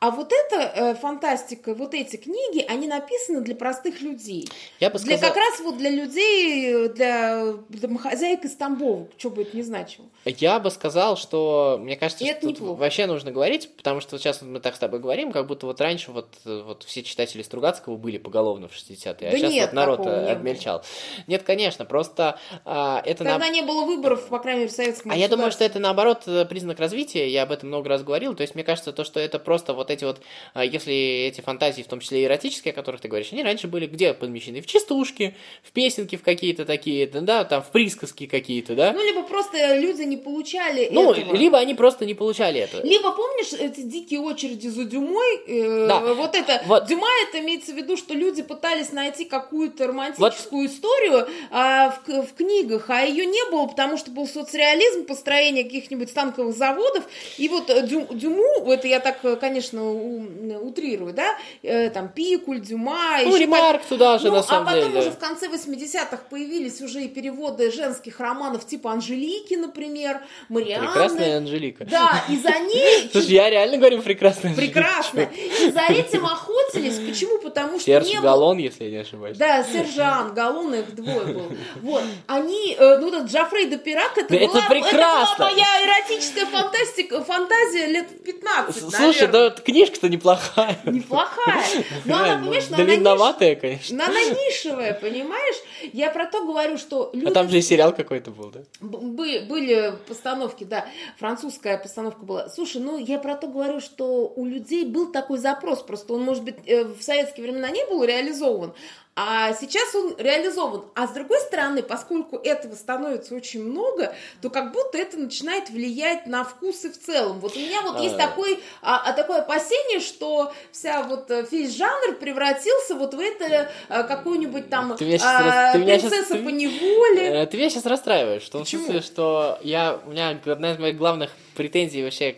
а 0.00 0.10
вот 0.10 0.34
эта 0.34 0.60
э, 0.60 0.94
фантастика, 0.96 1.74
вот 1.74 1.94
эти 1.94 2.16
книги, 2.16 2.62
они 2.68 2.88
написаны 2.88 3.40
для 3.40 3.54
простых 3.54 4.02
людей. 4.02 4.46
Я 4.80 4.90
бы 4.90 4.98
сказал... 4.98 5.18
Для 5.18 5.28
как 5.28 5.36
раз 5.36 5.60
вот 5.60 5.78
для 5.78 5.90
людей, 5.90 6.88
для 6.90 7.54
домохозяек 8.02 8.44
из 8.44 8.54
Тамбова, 8.56 9.08
что 9.16 9.30
бы 9.30 9.42
это 9.42 9.56
ни 9.56 9.62
значило. 9.62 10.06
Я 10.24 10.58
бы 10.60 10.70
сказал, 10.70 11.16
что 11.16 11.78
мне 11.80 11.96
кажется, 11.96 12.24
И 12.24 12.28
что 12.28 12.36
это 12.36 12.46
тут 12.48 12.60
вообще 12.60 13.06
нужно 13.06 13.30
говорить, 13.30 13.70
потому 13.76 14.00
что 14.00 14.18
сейчас 14.18 14.42
мы 14.42 14.60
так 14.60 14.76
с 14.76 14.78
тобой 14.78 15.00
говорим, 15.00 15.32
как 15.32 15.46
будто 15.46 15.66
вот 15.66 15.80
раньше 15.80 16.10
вот, 16.12 16.28
вот 16.44 16.82
все 16.84 17.02
читатели 17.02 17.42
Стругацкого 17.42 17.96
были 17.96 18.18
поголовно 18.18 18.68
в 18.68 18.72
60-е, 18.72 19.28
а 19.28 19.30
Да 19.30 19.36
сейчас 19.36 19.52
нет, 19.52 19.66
вот 19.66 19.72
народ 19.74 19.96
такого 19.98 20.14
не 20.16 20.20
было. 20.22 20.32
обмельчал. 20.32 20.84
Нет, 21.26 21.42
конечно, 21.42 21.84
просто 21.84 22.38
а, 22.64 23.02
это... 23.04 23.24
на- 23.24 23.32
Когда 23.32 23.48
не 23.48 23.62
было 23.62 23.84
выборов, 23.84 24.26
по 24.28 24.38
крайней 24.38 24.60
мере, 24.60 24.70
в 24.70 24.74
советском 24.74 25.10
А 25.12 25.16
я 25.16 25.28
думаю, 25.28 25.50
что 25.52 25.64
это 25.64 25.78
наоборот 25.78 26.22
э, 26.26 26.44
признак 26.44 26.78
развития, 26.78 27.28
я 27.28 27.42
об 27.42 27.52
этом 27.52 27.68
много 27.68 27.88
раз 27.88 28.02
говорил, 28.02 28.34
то 28.34 28.42
есть 28.42 28.54
мне 28.54 28.64
кажется, 28.64 28.92
то, 28.92 29.04
что 29.04 29.20
это 29.20 29.38
просто 29.38 29.74
вот 29.74 29.90
эти 29.90 30.04
вот, 30.04 30.20
а, 30.54 30.64
если 30.64 30.94
эти 30.94 31.40
фантазии, 31.40 31.82
в 31.82 31.88
том 31.88 32.00
числе 32.00 32.22
и 32.22 32.24
эротические, 32.24 32.72
о 32.72 32.74
которых 32.74 33.00
ты 33.00 33.08
говоришь, 33.08 33.32
они 33.32 33.42
раньше 33.42 33.68
были 33.68 33.86
где 33.86 34.14
помещены? 34.14 34.60
В 34.60 34.66
частушки, 34.66 35.34
в 35.62 35.72
песенки 35.72 36.16
в 36.16 36.22
какие-то 36.22 36.64
такие, 36.64 37.06
да, 37.06 37.44
там 37.44 37.62
в 37.62 37.70
присказки 37.92 38.26
какие-то, 38.26 38.74
да? 38.74 38.92
Ну, 38.92 39.02
либо 39.04 39.22
просто 39.22 39.76
люди 39.76 40.02
не 40.02 40.16
получали 40.16 40.88
Ну, 40.92 41.12
этого. 41.12 41.34
либо 41.34 41.58
они 41.58 41.74
просто 41.74 42.04
не 42.06 42.14
получали 42.14 42.60
это. 42.60 42.80
Либо 42.86 43.12
помнишь 43.12 43.52
эти 43.52 43.80
дикие 43.80 44.20
очереди 44.20 44.68
за 44.68 44.84
Дюмой? 44.84 45.40
Э, 45.46 45.86
Да. 45.88 46.00
Вот 46.14 46.34
это 46.34 46.62
Вот. 46.66 46.86
Дюма 46.86 47.08
это 47.28 47.40
имеется 47.40 47.72
в 47.72 47.76
виду, 47.76 47.96
что 47.96 48.14
люди 48.14 48.42
пытались 48.42 48.92
найти 48.92 49.24
какую-то 49.24 49.86
романтическую 49.88 50.66
историю 50.66 51.26
а, 51.50 51.90
в, 52.06 52.22
в 52.22 52.34
книгах, 52.34 52.88
а 52.90 53.02
ее 53.02 53.26
не 53.26 53.50
было, 53.50 53.66
потому 53.66 53.96
что 53.96 54.10
был 54.10 54.26
соцреализм, 54.26 55.04
построение 55.04 55.64
каких-нибудь 55.64 56.10
станковых 56.10 56.56
заводов. 56.56 57.04
И 57.38 57.48
вот 57.48 57.70
э, 57.70 57.82
Дю- 57.86 58.12
Дюму, 58.14 58.70
это 58.70 58.86
я 58.88 59.00
так, 59.00 59.18
э, 59.24 59.36
конечно, 59.36 59.84
у- 59.90 60.22
утрирую, 60.66 61.12
да, 61.12 61.36
э, 61.62 61.90
там 61.90 62.08
Пикуль, 62.08 62.60
Дюма, 62.60 63.18
Ну, 63.24 63.36
ремарк 63.36 63.82
туда 63.84 64.18
же, 64.18 64.28
ну, 64.28 64.36
на 64.36 64.42
самом 64.42 64.68
а 64.68 64.72
потом 64.74 64.88
деле. 64.92 65.00
уже 65.00 65.10
в 65.10 65.18
конце 65.18 65.48
80-х 65.48 66.24
появились 66.30 66.80
уже 66.80 67.02
и 67.02 67.08
переводы 67.08 67.70
женских 67.72 68.20
романов 68.20 68.66
типа 68.66 68.92
Анжелики, 68.92 69.54
например, 69.54 70.20
Марианны. 70.48 70.86
Прекрасная 70.86 71.38
Анжелика. 71.38 71.84
Да, 71.84 72.24
и 72.28 72.36
за 72.36 72.50
ней... 72.58 73.08
Слушай, 73.12 73.30
я 73.30 73.50
реально 73.50 73.78
говорю 73.78 74.02
прекрасная 74.02 74.50
Анжелика. 74.52 74.72
Прекрасно. 74.80 75.20
И 75.20 75.70
за 75.70 75.80
этим 75.92 76.24
охотились. 76.26 76.98
Почему? 76.98 77.38
Потому 77.38 77.78
что 77.78 77.86
Серж 77.86 78.06
не 78.08 78.14
было... 78.16 78.22
Галлон, 78.22 78.58
если 78.58 78.84
я 78.84 78.90
не 78.90 78.96
ошибаюсь. 78.98 79.36
Да, 79.38 79.64
сержант, 79.64 80.34
Галлон, 80.34 80.74
их 80.74 80.94
двое 80.94 81.20
было. 81.26 81.48
Вот. 81.82 82.02
Они, 82.26 82.76
э, 82.78 82.98
ну, 82.98 83.08
этот 83.08 83.30
Джафрей 83.30 83.66
де 83.66 83.76
Пирак, 83.78 84.16
это, 84.16 84.28
Да 84.28 84.36
это 84.36 84.46
была, 84.52 84.62
прекрасно. 84.68 85.32
это 85.34 85.36
была 85.38 85.50
моя 85.50 85.66
эротическая 85.84 86.46
фантастика, 86.46 87.24
фантазия 87.24 87.86
лет 87.86 88.06
в 88.10 88.22
15, 88.22 88.74
С- 88.76 88.80
Слушай, 88.80 88.92
да 88.92 89.06
наверное. 89.26 89.42
вот 89.50 89.60
книжка-то 89.60 90.08
неплохая. 90.08 90.78
Неплохая. 90.84 91.64
Но 92.04 92.16
она, 92.16 92.28
Да, 92.28 92.38
понимаешь, 92.38 92.64
ну, 92.70 92.76
но 92.76 92.82
она, 92.82 92.92
ниш- 92.92 92.96
Длинноватая, 92.96 93.56
конечно. 93.56 93.96
но 93.96 94.04
она 94.04 94.20
нишевая, 94.22 94.94
понимаешь? 94.94 95.56
Я 95.92 96.10
про 96.10 96.26
то 96.26 96.44
говорю, 96.44 96.78
что 96.78 97.10
люди... 97.12 97.26
А 97.26 97.30
там 97.32 97.48
же 97.48 97.61
сериал 97.62 97.94
какой-то 97.94 98.30
был, 98.30 98.50
да? 98.50 98.60
Бы- 98.80 99.40
были 99.48 99.94
постановки, 100.06 100.64
да, 100.64 100.86
французская 101.18 101.78
постановка 101.78 102.24
была. 102.24 102.48
Слушай, 102.48 102.82
ну 102.82 102.98
я 102.98 103.18
про 103.18 103.36
то 103.36 103.46
говорю, 103.46 103.80
что 103.80 104.28
у 104.28 104.44
людей 104.44 104.84
был 104.84 105.10
такой 105.12 105.38
запрос, 105.38 105.82
просто 105.82 106.12
он, 106.14 106.22
может 106.22 106.44
быть, 106.44 106.56
э, 106.66 106.84
в 106.84 107.02
советские 107.02 107.44
времена 107.44 107.70
не 107.70 107.84
был 107.86 108.04
реализован, 108.04 108.74
а 109.14 109.52
сейчас 109.52 109.94
он 109.94 110.14
реализован. 110.16 110.84
А 110.94 111.06
с 111.06 111.10
другой 111.10 111.38
стороны, 111.40 111.82
поскольку 111.82 112.36
этого 112.38 112.74
становится 112.74 113.34
очень 113.34 113.62
много, 113.62 114.14
то 114.40 114.48
как 114.48 114.72
будто 114.72 114.96
это 114.96 115.18
начинает 115.18 115.68
влиять 115.68 116.26
на 116.26 116.44
вкусы 116.44 116.90
в 116.90 116.98
целом. 116.98 117.38
Вот 117.40 117.54
у 117.54 117.58
меня 117.58 117.82
вот 117.82 118.00
есть 118.00 118.14
А. 118.14 118.18
такой, 118.28 118.58
а, 118.80 119.02
а, 119.10 119.12
такое 119.12 119.40
опасение, 119.42 120.00
что 120.00 120.52
вся 120.70 121.02
вот 121.02 121.30
э, 121.30 121.44
весь 121.50 121.76
жанр 121.76 122.14
превратился 122.18 122.94
вот 122.94 123.12
в 123.12 123.20
это 123.20 123.70
э, 123.90 124.02
какую-нибудь 124.04 124.70
там 124.70 124.96
Ты 124.96 125.18
а, 125.22 125.72
ты 125.74 125.84
принцесса 125.84 126.34
ты- 126.34 126.42
по 126.42 126.48
неволе. 126.48 127.42
Э, 127.42 127.46
Ты 127.46 127.58
меня 127.58 127.68
сейчас 127.68 127.84
расстраиваешь, 127.84 128.42
что 128.42 128.58
в 128.58 128.62
Почему? 128.62 128.84
смысле, 128.84 129.02
что 129.02 129.58
я, 129.62 130.00
у 130.06 130.10
меня 130.10 130.30
одна 130.46 130.72
из 130.72 130.78
моих 130.78 130.96
главных 130.96 131.30
претензий 131.54 132.02
вообще 132.02 132.36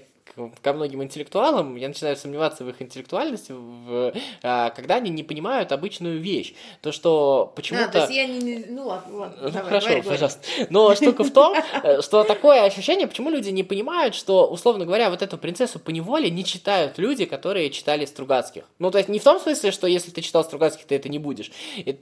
ко 0.63 0.73
многим 0.73 1.03
интеллектуалам, 1.03 1.77
я 1.77 1.89
начинаю 1.89 2.17
сомневаться 2.17 2.65
в 2.65 2.69
их 2.69 2.83
интеллектуальности, 2.83 3.53
в, 3.53 4.13
а, 4.43 4.71
когда 4.71 4.97
они 4.97 5.11
не 5.11 5.23
понимают 5.23 5.73
обычную 5.73 6.21
вещь. 6.21 6.55
То, 6.81 6.93
что 6.93 7.53
почему-то... 7.55 7.89
то 7.89 7.99
есть 8.01 8.13
я 8.13 8.27
не... 8.27 8.65
Ну 8.69 8.87
ладно, 8.87 9.17
ладно. 9.17 9.39
Ну 9.43 9.51
давай, 9.51 9.69
хорошо, 9.69 9.87
говори, 9.87 10.03
говори. 10.03 10.17
пожалуйста. 10.17 10.41
Но 10.71 10.95
штука 10.95 11.25
в 11.25 11.31
том, 11.31 11.57
э, 11.83 12.03
что 12.03 12.25
такое 12.25 12.65
ощущение, 12.65 13.07
почему 13.07 13.31
люди 13.31 13.51
не 13.51 13.63
понимают, 13.63 14.15
что, 14.15 14.47
условно 14.47 14.85
говоря, 14.85 15.11
вот 15.11 15.23
эту 15.23 15.39
принцессу 15.39 15.79
по 15.79 15.91
неволе 15.91 16.31
не 16.31 16.45
читают 16.45 16.99
люди, 16.99 17.25
которые 17.25 17.71
читали 17.71 18.05
Стругацких. 18.05 18.65
Ну, 18.79 18.91
то 18.91 18.99
есть 18.99 19.09
не 19.09 19.19
в 19.19 19.25
том 19.25 19.39
смысле, 19.39 19.71
что 19.71 19.87
если 19.87 20.11
ты 20.11 20.21
читал 20.21 20.45
Стругацких, 20.45 20.87
ты 20.87 20.97
это 20.97 21.09
не 21.09 21.19
будешь. 21.19 21.53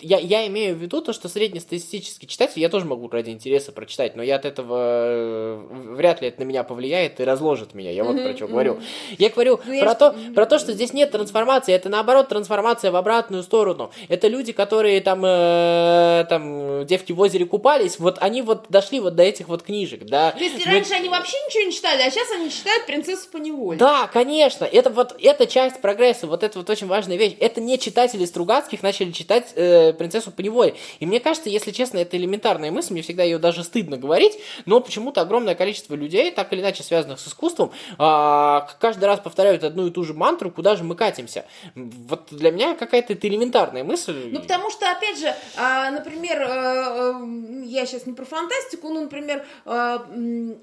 Я, 0.01 0.19
я 0.19 0.47
имею 0.47 0.77
в 0.77 0.79
виду 0.79 1.03
то, 1.03 1.13
что 1.13 1.29
среднестатистический 1.29 2.27
читатель, 2.27 2.61
я 2.61 2.69
тоже 2.69 2.87
могу 2.87 3.09
ради 3.09 3.31
интереса 3.31 3.73
прочитать, 3.73 4.17
но 4.17 4.23
я 4.23 4.37
от 4.37 4.45
этого 4.45 4.77
э, 4.79 5.67
вряд 5.95 6.23
ли 6.23 6.29
это 6.29 6.41
на 6.41 6.45
меня 6.45 6.65
повлияет 6.65 7.21
и 7.21 7.25
разложит 7.25 7.75
меня. 7.75 7.91
Я 7.91 8.05
вот 8.05 8.22
про 8.23 8.29
Мгм, 8.31 8.37
что 8.37 8.47
говорю. 8.49 8.81
Я 9.19 9.29
говорю 9.31 9.61
Ну, 9.65 9.81
про 9.81 9.95
то, 9.95 10.15
про 10.35 10.47
то, 10.47 10.59
что 10.59 10.73
здесь 10.73 10.93
нет 10.93 11.11
трансформации, 11.11 11.75
это 11.75 11.89
наоборот 11.89 12.29
трансформация 12.29 12.91
в 12.91 12.97
обратную 12.97 13.43
сторону. 13.43 13.91
Это 14.09 14.29
люди, 14.29 14.53
которые 14.53 15.01
там, 15.01 15.23
э, 15.25 16.25
там 16.29 16.87
девки 16.87 17.13
в 17.13 17.21
озере 17.21 17.47
купались, 17.47 17.99
вот 17.99 18.19
они 18.21 18.43
вот 18.43 18.67
дошли 18.69 19.01
вот 19.01 19.15
до 19.15 19.23
этих 19.23 19.49
вот 19.49 19.63
книжек, 19.63 20.05
да. 20.05 20.33
То 20.33 20.39
есть 20.43 20.65
Мы- 20.67 20.73
раньше 20.73 20.95
они 20.95 21.09
вообще 21.09 21.37
ничего 21.49 21.65
не 21.65 21.73
читали, 21.73 22.03
а 22.03 22.11
сейчас 22.11 22.31
они 22.33 22.51
читают 22.51 22.87
«Принцессу 22.87 23.29
по 23.31 23.37
неволе». 23.39 23.79
Да, 23.79 24.07
конечно, 24.13 24.65
это 24.65 24.91
вот 24.91 25.15
эта 25.21 25.47
часть 25.47 25.81
прогресса, 25.81 26.27
вот 26.27 26.43
это 26.43 26.59
вот 26.59 26.69
очень 26.71 26.87
важная 26.87 27.17
вещь. 27.17 27.35
Это 27.41 27.61
не 27.61 27.79
читатели 27.79 28.25
Стругацких 28.25 28.83
начали 28.83 29.11
читать 29.13 29.53
э, 29.55 29.93
принцессу 29.93 30.31
по 30.31 30.41
неволе. 30.41 30.75
И 31.01 31.07
мне 31.07 31.21
кажется, 31.21 31.49
если 31.49 31.71
честно, 31.71 31.99
это 31.99 32.17
элементарная 32.17 32.71
мысль, 32.71 32.93
мне 32.93 33.03
всегда 33.03 33.23
ее 33.23 33.39
даже 33.39 33.65
стыдно 33.65 33.97
говорить, 33.97 34.39
но 34.67 34.81
почему-то 34.81 35.21
огромное 35.21 35.55
количество 35.55 35.95
людей, 35.95 36.31
так 36.31 36.53
или 36.53 36.61
иначе 36.61 36.83
связанных 36.83 37.21
с 37.21 37.29
искусством, 37.29 37.73
а, 38.13 38.69
каждый 38.79 39.05
раз 39.05 39.21
повторяют 39.21 39.65
одну 39.65 39.87
и 39.87 39.91
ту 39.91 40.05
же 40.05 40.13
мантру, 40.13 40.51
куда 40.51 40.77
же 40.77 40.85
мы 40.85 40.95
катимся. 40.95 41.47
Вот 41.75 42.29
для 42.31 42.51
меня 42.51 42.75
какая-то 42.75 43.15
это 43.15 43.27
элементарная 43.27 43.85
мысль. 43.85 44.29
Ну, 44.31 44.41
потому 44.41 44.71
что, 44.71 44.91
опять 44.91 45.19
же, 45.19 45.35
а, 45.57 45.91
например, 45.91 46.43
э, 46.43 46.47
э, 46.47 47.65
я 47.65 47.87
сейчас 47.87 48.07
не 48.07 48.13
про 48.13 48.25
фантастику, 48.25 48.91
ну, 48.91 49.03
например, 49.03 49.45
э, 49.65 49.99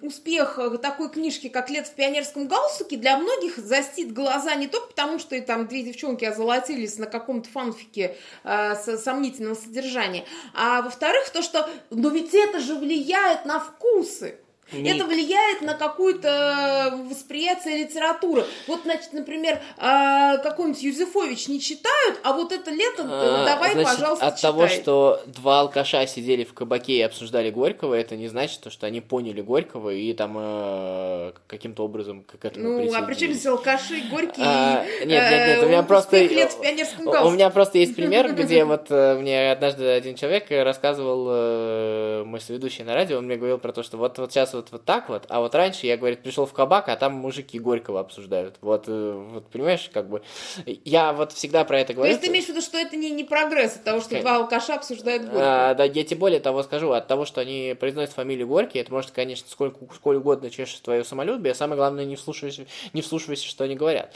успех 0.02 0.60
такой 0.82 1.10
книжки, 1.10 1.50
как 1.50 1.70
«Лет 1.70 1.88
в 1.88 1.94
пионерском 1.94 2.48
галстуке», 2.48 2.98
для 2.98 3.18
многих 3.18 3.58
застит 3.58 4.14
глаза 4.14 4.54
не 4.56 4.68
только 4.68 4.88
потому, 4.88 5.18
что 5.18 5.36
и 5.36 5.42
там 5.42 5.68
две 5.68 5.84
девчонки 5.84 6.26
озолотились 6.26 6.98
на 6.98 7.08
каком-то 7.08 7.50
фанфике 7.50 8.16
с 8.44 8.98
сомнительного 8.98 9.56
содержания, 9.56 10.26
а 10.54 10.82
во-вторых, 10.82 11.30
то, 11.30 11.42
что, 11.42 11.70
ну, 11.90 12.10
ведь 12.10 12.34
это 12.34 12.60
же 12.60 12.76
влияет 12.76 13.46
на 13.46 13.60
вкусы. 13.60 14.40
Не- 14.72 14.92
Это 14.92 15.06
влияет 15.06 15.62
на 15.62 15.74
какое-то 15.74 17.00
восприятие 17.10 17.78
литературы. 17.86 18.46
Вот, 18.68 18.82
значит, 18.84 19.14
например, 19.14 19.60
а, 19.78 20.38
какой-нибудь 20.38 20.82
Юзефович 20.82 21.48
не 21.48 21.60
читают, 21.60 22.20
а 22.24 22.34
вот 22.34 22.52
это 22.52 22.72
лето 22.72 23.04
А, 23.06 23.46
давай, 23.46 23.74
значит, 23.74 23.92
пожалуйста, 23.98 24.28
от 24.28 24.42
того, 24.42 24.68
читай. 24.68 24.82
что 24.82 25.22
два 25.26 25.62
алкаша 25.62 26.06
сидели 26.08 26.44
в 26.44 26.54
кабаке 26.54 26.94
и 26.94 27.02
обсуждали 27.02 27.50
Горького, 27.50 27.94
это 27.96 28.16
не 28.16 28.28
значит, 28.28 28.62
то, 28.62 28.70
что 28.70 28.88
они 28.88 29.02
поняли 29.02 29.42
Горького 29.42 29.90
и 29.92 30.14
там 30.14 30.36
э, 30.40 31.32
каким-то 31.48 31.84
образом 31.84 32.24
к 32.24 32.44
этому 32.46 32.70
Ну, 32.84 32.94
а 32.94 33.02
при 33.04 33.16
чем 33.16 33.32
здесь 33.34 33.46
алкаши, 33.46 34.02
горькие? 34.12 34.46
А, 34.46 34.84
нет, 35.00 35.08
нет, 35.08 35.32
нет, 35.32 35.64
э, 35.64 35.66
у 35.66 35.70
меня 35.70 35.84
просто... 35.84 36.24
лет 36.24 36.52
в 36.52 36.62
пионерском 36.62 37.08
У- 37.08 37.32
меня 37.32 37.50
просто 37.50 37.78
есть 37.78 37.96
пример, 37.96 38.34
где 38.34 38.64
вот 38.66 38.88
э, 38.90 39.16
мне 39.16 39.52
однажды 39.52 39.86
один 39.88 40.16
человек 40.16 40.46
рассказывал, 40.50 41.28
э, 41.30 42.24
мой 42.26 42.40
соведущий 42.42 42.84
на 42.84 42.94
радио, 42.94 43.18
он 43.18 43.26
мне 43.26 43.36
говорил 43.38 43.58
про 43.58 43.72
то, 43.72 43.84
что 43.84 43.98
вот, 43.98 44.18
вот 44.18 44.32
сейчас 44.32 44.54
вот, 44.60 44.72
вот 44.72 44.86
так 44.86 45.10
вот, 45.10 45.26
а 45.30 45.40
вот 45.40 45.56
раньше 45.56 45.88
я, 45.88 45.98
говорит, 45.98 46.22
пришел 46.22 46.46
в 46.46 46.54
кабак, 46.54 46.90
а 46.90 46.96
там 46.96 47.14
мужики 47.14 47.58
Горького 47.60 48.00
обсуждают. 48.00 48.56
Вот, 48.62 48.86
э, 48.88 49.12
вот 49.32 49.48
понимаешь, 49.50 49.90
как 49.94 50.10
бы, 50.10 50.22
я 50.66 51.14
вот 51.14 51.32
всегда 51.32 51.64
про 51.64 51.80
это 51.80 51.90
То 51.90 51.94
говорю. 51.96 52.12
есть 52.12 52.22
ты 52.22 52.28
имеешь 52.30 52.46
в 52.46 52.50
виду, 52.50 52.62
что 52.62 52.78
это 52.78 52.96
не, 52.96 53.10
не 53.12 53.24
прогресс 53.24 53.78
от 53.78 53.84
того, 53.84 54.00
что 54.02 54.10
Конечно. 54.10 54.30
два 54.30 54.38
алкаша 54.40 54.76
обсуждают 54.76 55.24
Горького? 55.24 55.70
А, 55.70 55.74
да, 55.76 55.84
я 55.86 56.04
тебе 56.04 56.18
более 56.18 56.40
того 56.40 56.64
скажу, 56.64 56.92
от 56.92 57.08
того, 57.08 57.26
что 57.26 57.42
они 57.42 57.76
произносят 57.80 58.14
фамилию 58.14 58.48
Горький, 58.48 58.80
это 58.80 58.92
может, 58.92 59.12
конечно, 59.12 59.48
сколько, 59.50 59.80
сколь 59.94 60.18
угодно 60.18 60.50
чешет 60.50 60.82
твое 60.82 61.04
самолюбие, 61.04 61.54
самое 61.56 61.78
главное, 61.78 62.06
не 62.06 62.16
вслушивайся, 62.16 62.66
не 62.94 63.02
вслушивайся, 63.02 63.48
что 63.48 63.64
они 63.64 63.76
говорят. 63.76 64.14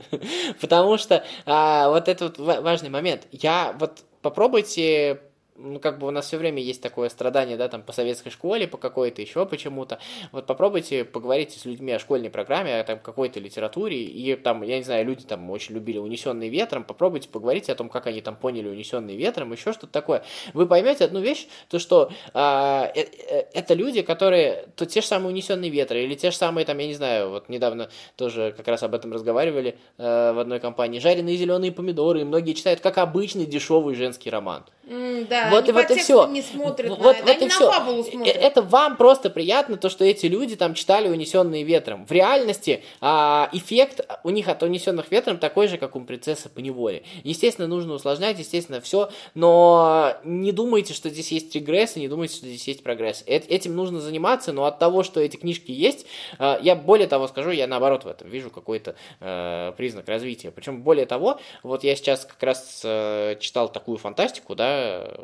Потому 0.60 0.98
что 0.98 1.24
а, 1.46 1.90
вот 1.90 2.08
это 2.08 2.24
вот 2.24 2.38
ва- 2.38 2.60
важный 2.60 2.90
момент. 2.90 3.26
Я 3.30 3.74
вот 3.78 4.00
попробуйте 4.22 5.20
ну, 5.56 5.78
как 5.78 5.98
бы 5.98 6.06
у 6.08 6.10
нас 6.10 6.26
все 6.26 6.36
время 6.36 6.60
есть 6.60 6.82
такое 6.82 7.08
страдание, 7.08 7.56
да, 7.56 7.68
там, 7.68 7.82
по 7.82 7.92
советской 7.92 8.30
школе, 8.30 8.66
по 8.66 8.76
какой-то 8.76 9.22
еще 9.22 9.46
почему-то. 9.46 9.98
Вот 10.32 10.46
попробуйте 10.46 11.04
поговорить 11.04 11.52
с 11.52 11.64
людьми 11.64 11.92
о 11.92 11.98
школьной 11.98 12.30
программе, 12.30 12.80
о 12.80 12.84
там 12.84 12.98
какой-то 12.98 13.38
литературе, 13.38 14.02
и 14.02 14.34
там, 14.34 14.62
я 14.62 14.78
не 14.78 14.84
знаю, 14.84 15.04
люди 15.06 15.24
там 15.24 15.48
очень 15.50 15.74
любили 15.74 15.98
«Унесенный 15.98 16.48
ветром», 16.48 16.84
попробуйте 16.84 17.28
поговорить 17.28 17.70
о 17.70 17.74
том, 17.74 17.88
как 17.88 18.06
они 18.06 18.20
там 18.20 18.36
поняли 18.36 18.68
«Унесенный 18.68 19.16
ветром», 19.16 19.52
еще 19.52 19.72
что-то 19.72 19.92
такое. 19.92 20.24
Вы 20.54 20.66
поймете 20.66 21.04
одну 21.04 21.20
вещь, 21.20 21.46
то, 21.68 21.78
что 21.78 22.10
а, 22.32 22.90
э, 22.94 23.02
э, 23.02 23.44
это 23.52 23.74
люди, 23.74 24.02
которые, 24.02 24.66
то 24.74 24.86
те 24.86 25.00
же 25.00 25.06
самые 25.06 25.28
«Унесенные 25.28 25.70
ветры», 25.70 26.02
или 26.02 26.14
те 26.14 26.30
же 26.30 26.36
самые, 26.36 26.64
там, 26.64 26.78
я 26.78 26.86
не 26.86 26.94
знаю, 26.94 27.30
вот 27.30 27.48
недавно 27.48 27.90
тоже 28.16 28.52
как 28.56 28.66
раз 28.66 28.82
об 28.82 28.94
этом 28.94 29.12
разговаривали 29.12 29.78
э, 29.98 30.32
в 30.32 30.38
одной 30.40 30.58
компании, 30.58 30.98
«Жареные 30.98 31.36
зеленые 31.36 31.70
помидоры», 31.70 32.22
и 32.22 32.24
многие 32.24 32.54
читают 32.54 32.80
как 32.80 32.98
обычный 32.98 33.46
дешевый 33.46 33.94
женский 33.94 34.30
роман. 34.30 34.64
Mm, 34.86 35.28
да, 35.28 35.48
вот 35.50 35.66
и 35.68 35.72
вот 35.72 35.90
и 35.90 35.94
все. 35.94 36.26
не 36.26 36.42
смотрят 36.42 36.90
вот, 36.90 37.00
на 37.00 37.10
это, 37.10 37.24
вот 37.26 37.42
и 37.42 37.48
все. 37.48 37.72
смотрят. 37.72 38.36
Это 38.36 38.60
вам 38.60 38.96
просто 38.96 39.30
приятно, 39.30 39.78
то, 39.78 39.88
что 39.88 40.04
эти 40.04 40.26
люди 40.26 40.56
там 40.56 40.74
читали 40.74 41.08
«Унесенные 41.08 41.62
ветром». 41.62 42.04
В 42.04 42.12
реальности 42.12 42.82
а, 43.00 43.48
эффект 43.52 44.06
у 44.24 44.30
них 44.30 44.48
от 44.48 44.62
«Унесенных 44.62 45.10
ветром» 45.10 45.38
такой 45.38 45.68
же, 45.68 45.78
как 45.78 45.96
у 45.96 46.00
«Принцессы 46.00 46.50
по 46.50 46.58
неволе». 46.58 47.02
Естественно, 47.22 47.66
нужно 47.66 47.94
усложнять, 47.94 48.38
естественно, 48.38 48.82
все, 48.82 49.08
но 49.34 50.16
не 50.22 50.52
думайте, 50.52 50.92
что 50.92 51.08
здесь 51.08 51.32
есть 51.32 51.54
регресс, 51.54 51.96
и 51.96 52.00
не 52.00 52.08
думайте, 52.08 52.36
что 52.36 52.46
здесь 52.46 52.68
есть 52.68 52.82
прогресс. 52.82 53.24
Эт- 53.26 53.48
этим 53.48 53.74
нужно 53.74 54.00
заниматься, 54.00 54.52
но 54.52 54.66
от 54.66 54.78
того, 54.78 55.02
что 55.02 55.20
эти 55.20 55.36
книжки 55.36 55.70
есть, 55.70 56.04
а, 56.38 56.58
я 56.60 56.74
более 56.76 57.06
того 57.06 57.26
скажу, 57.28 57.50
я 57.50 57.66
наоборот 57.66 58.04
в 58.04 58.08
этом 58.08 58.28
вижу 58.28 58.50
какой-то 58.50 58.96
а, 59.20 59.72
признак 59.72 60.08
развития. 60.08 60.50
Причем 60.50 60.82
более 60.82 61.06
того, 61.06 61.40
вот 61.62 61.84
я 61.84 61.96
сейчас 61.96 62.26
как 62.26 62.42
раз 62.42 62.82
а, 62.84 63.36
читал 63.36 63.70
такую 63.70 63.96
фантастику, 63.96 64.54
да, 64.54 64.73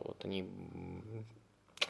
вот 0.05 0.25
они 0.25 0.47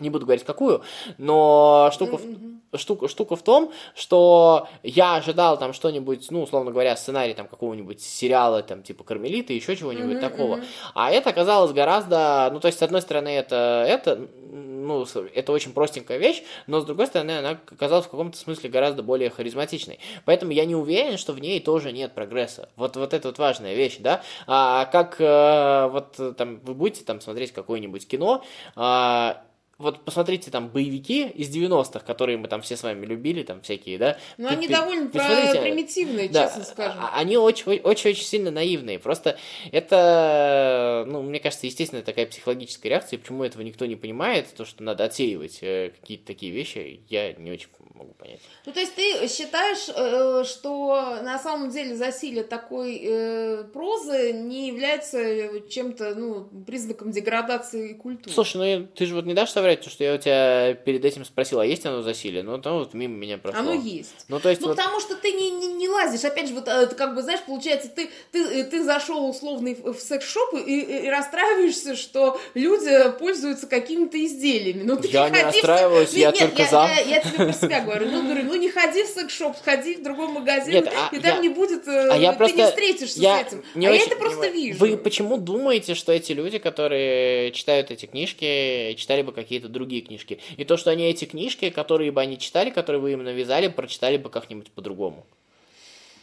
не 0.00 0.10
буду 0.10 0.26
говорить 0.26 0.44
какую, 0.44 0.82
но 1.18 1.90
штука, 1.92 2.18
в, 2.18 2.78
штука, 2.78 3.08
штука 3.08 3.36
в 3.36 3.42
том, 3.42 3.72
что 3.94 4.68
я 4.82 5.16
ожидал 5.16 5.58
там 5.58 5.72
что-нибудь, 5.72 6.30
ну, 6.30 6.42
условно 6.42 6.70
говоря, 6.70 6.96
сценарий 6.96 7.34
там 7.34 7.48
какого-нибудь 7.48 8.00
сериала, 8.00 8.62
там, 8.62 8.82
типа 8.82 9.04
Кармелита, 9.04 9.52
еще 9.52 9.76
чего-нибудь 9.76 10.18
Мгм, 10.18 10.20
такого. 10.20 10.56
мгм. 10.56 10.64
А 10.94 11.10
это 11.10 11.30
оказалось 11.30 11.72
гораздо, 11.72 12.50
ну, 12.52 12.60
то 12.60 12.66
есть, 12.66 12.78
с 12.78 12.82
одной 12.82 13.02
стороны, 13.02 13.28
это, 13.28 13.84
это, 13.88 14.28
ну, 14.50 15.06
это 15.34 15.52
очень 15.52 15.72
простенькая 15.72 16.18
вещь, 16.18 16.42
но 16.66 16.80
с 16.80 16.84
другой 16.84 17.06
стороны, 17.06 17.38
она 17.38 17.50
оказалась 17.50 18.06
в 18.06 18.10
каком-то 18.10 18.36
смысле 18.36 18.70
гораздо 18.70 19.02
более 19.02 19.30
харизматичной. 19.30 19.98
Поэтому 20.24 20.52
я 20.52 20.64
не 20.64 20.74
уверен, 20.74 21.18
что 21.18 21.32
в 21.32 21.40
ней 21.40 21.60
тоже 21.60 21.92
нет 21.92 22.12
прогресса. 22.12 22.68
Вот, 22.76 22.96
вот 22.96 23.14
это 23.14 23.28
вот 23.28 23.38
важная 23.38 23.74
вещь, 23.74 23.98
да. 23.98 24.22
А 24.46 24.86
как 24.86 25.16
э, 25.20 25.88
вот 25.90 26.14
э, 26.18 26.32
там 26.36 26.60
вы 26.60 26.74
будете 26.74 27.04
там 27.04 27.20
смотреть 27.20 27.52
какое-нибудь 27.52 28.06
кино, 28.06 28.42
а, 28.76 29.42
вот 29.80 30.04
посмотрите 30.04 30.50
там 30.50 30.68
боевики 30.68 31.26
из 31.26 31.48
90-х, 31.54 32.00
которые 32.00 32.38
мы 32.38 32.48
там 32.48 32.62
все 32.62 32.76
с 32.76 32.82
вами 32.82 33.04
любили, 33.06 33.42
там 33.42 33.60
всякие, 33.62 33.98
да. 33.98 34.18
Но 34.38 34.48
Пи- 34.50 34.54
они 34.54 34.66
пи- 34.68 34.74
довольно 34.74 35.08
про- 35.10 35.60
примитивные, 35.60 36.28
да, 36.28 36.46
честно 36.48 36.64
скажем. 36.64 36.98
а- 37.02 37.18
Они 37.18 37.36
очень-очень 37.36 38.22
сильно 38.24 38.50
наивные. 38.50 38.98
Просто 38.98 39.36
это, 39.72 41.04
ну, 41.06 41.22
мне 41.22 41.40
кажется, 41.40 41.66
естественно, 41.66 42.02
такая 42.02 42.26
психологическая 42.26 42.90
реакция. 42.90 43.18
Почему 43.18 43.44
этого 43.44 43.62
никто 43.62 43.86
не 43.86 43.96
понимает, 43.96 44.46
то, 44.56 44.64
что 44.64 44.82
надо 44.82 45.04
отсеивать 45.04 45.58
э, 45.62 45.90
какие-то 46.00 46.26
такие 46.26 46.52
вещи, 46.52 47.00
я 47.08 47.32
не 47.32 47.50
очень 47.50 47.68
могу 47.94 48.12
понять. 48.14 48.40
Ну, 48.66 48.72
то 48.72 48.80
есть 48.80 48.94
ты 48.94 49.28
считаешь, 49.28 49.88
э, 49.94 50.44
что 50.44 51.18
на 51.22 51.38
самом 51.38 51.70
деле 51.70 51.94
засилие 51.96 52.44
такой 52.44 53.00
э, 53.02 53.64
прозы 53.72 54.32
не 54.32 54.68
является 54.68 55.60
чем-то, 55.68 56.14
ну, 56.14 56.48
признаком 56.66 57.10
деградации 57.12 57.92
культуры? 57.94 58.32
Слушай, 58.34 58.78
ну 58.80 58.86
ты 58.86 59.06
же 59.06 59.14
вот 59.14 59.26
не 59.26 59.34
дашь 59.34 59.50
соврать, 59.50 59.69
то, 59.76 59.90
что 59.90 60.04
я 60.04 60.14
у 60.14 60.18
тебя 60.18 60.74
перед 60.74 61.04
этим 61.04 61.24
спросил, 61.24 61.60
а 61.60 61.66
есть 61.66 61.86
оно 61.86 62.02
засилие? 62.02 62.42
Ну, 62.42 62.58
там 62.58 62.78
вот 62.78 62.94
мимо 62.94 63.14
меня 63.16 63.38
прошло. 63.38 63.60
Оно 63.60 63.72
есть. 63.72 64.24
Ну, 64.28 64.40
то 64.40 64.48
есть 64.48 64.60
Ну, 64.60 64.68
вот... 64.68 64.76
потому 64.76 65.00
что 65.00 65.14
ты 65.16 65.32
не, 65.32 65.50
не, 65.50 65.66
не 65.74 65.88
лазишь. 65.88 66.24
Опять 66.24 66.48
же, 66.48 66.54
вот 66.54 66.66
э, 66.68 66.86
как 66.88 67.14
бы, 67.14 67.22
знаешь, 67.22 67.40
получается, 67.46 67.88
ты, 67.88 68.10
ты, 68.32 68.64
ты 68.64 68.84
зашел 68.84 69.28
условный 69.28 69.74
в 69.74 69.92
в 69.92 70.00
секс-шоп 70.00 70.54
и, 70.66 70.80
и- 70.80 71.08
расстраиваешься, 71.08 71.94
что 71.96 72.40
люди 72.54 72.90
пользуются 73.18 73.66
какими-то 73.66 74.22
изделиями. 74.24 74.82
Ну, 74.84 74.96
ты 74.96 75.08
Я 75.08 75.28
не 75.28 75.38
в- 75.38 75.42
расстраиваюсь, 75.42 76.12
Ну, 76.12 76.18
я 76.18 76.30
нет, 76.30 76.38
только 76.38 76.62
я, 76.62 76.68
за. 76.68 76.76
Я, 76.76 77.00
я 77.00 77.20
тебе 77.20 77.36
про 77.44 77.52
себя 77.52 77.80
говорю. 77.80 78.06
Ну, 78.10 78.22
говорю, 78.22 78.44
ну 78.44 78.54
не 78.56 78.70
ходи 78.70 79.04
в 79.04 79.08
секс-шоп, 79.08 79.56
сходи 79.58 79.96
в 79.96 80.02
другой 80.02 80.28
магазин, 80.28 80.72
Нет, 80.74 80.92
а 80.94 81.14
и 81.14 81.18
там 81.20 81.36
я- 81.36 81.42
не 81.42 81.48
будет, 81.48 81.86
э, 81.86 82.08
А 82.10 82.16
я 82.16 82.32
ты 82.32 82.38
просто... 82.38 82.56
не 82.56 82.64
встретишься 82.66 83.20
я 83.20 83.38
с 83.38 83.46
этим. 83.48 83.64
не 83.74 83.86
а 83.86 83.90
я 83.90 83.96
очень 83.96 84.06
это 84.06 84.16
просто 84.16 84.38
понимаю. 84.40 84.60
вижу. 84.60 84.78
Вы 84.78 84.96
почему 84.96 85.36
думаете, 85.38 85.94
что 85.94 86.12
эти 86.12 86.32
люди, 86.32 86.58
которые 86.58 87.52
читают 87.52 87.90
эти 87.90 88.06
книжки, 88.06 88.94
читали 88.98 89.22
бы 89.22 89.32
какие-то 89.32 89.59
другие 89.68 90.02
книжки? 90.02 90.40
И 90.56 90.64
то, 90.64 90.76
что 90.76 90.90
они 90.90 91.04
эти 91.04 91.24
книжки, 91.24 91.70
которые 91.70 92.10
бы 92.12 92.20
они 92.20 92.38
читали, 92.38 92.70
которые 92.70 93.00
вы 93.00 93.12
им 93.12 93.22
навязали, 93.24 93.68
прочитали 93.68 94.16
бы 94.16 94.30
как-нибудь 94.30 94.70
по-другому. 94.72 95.26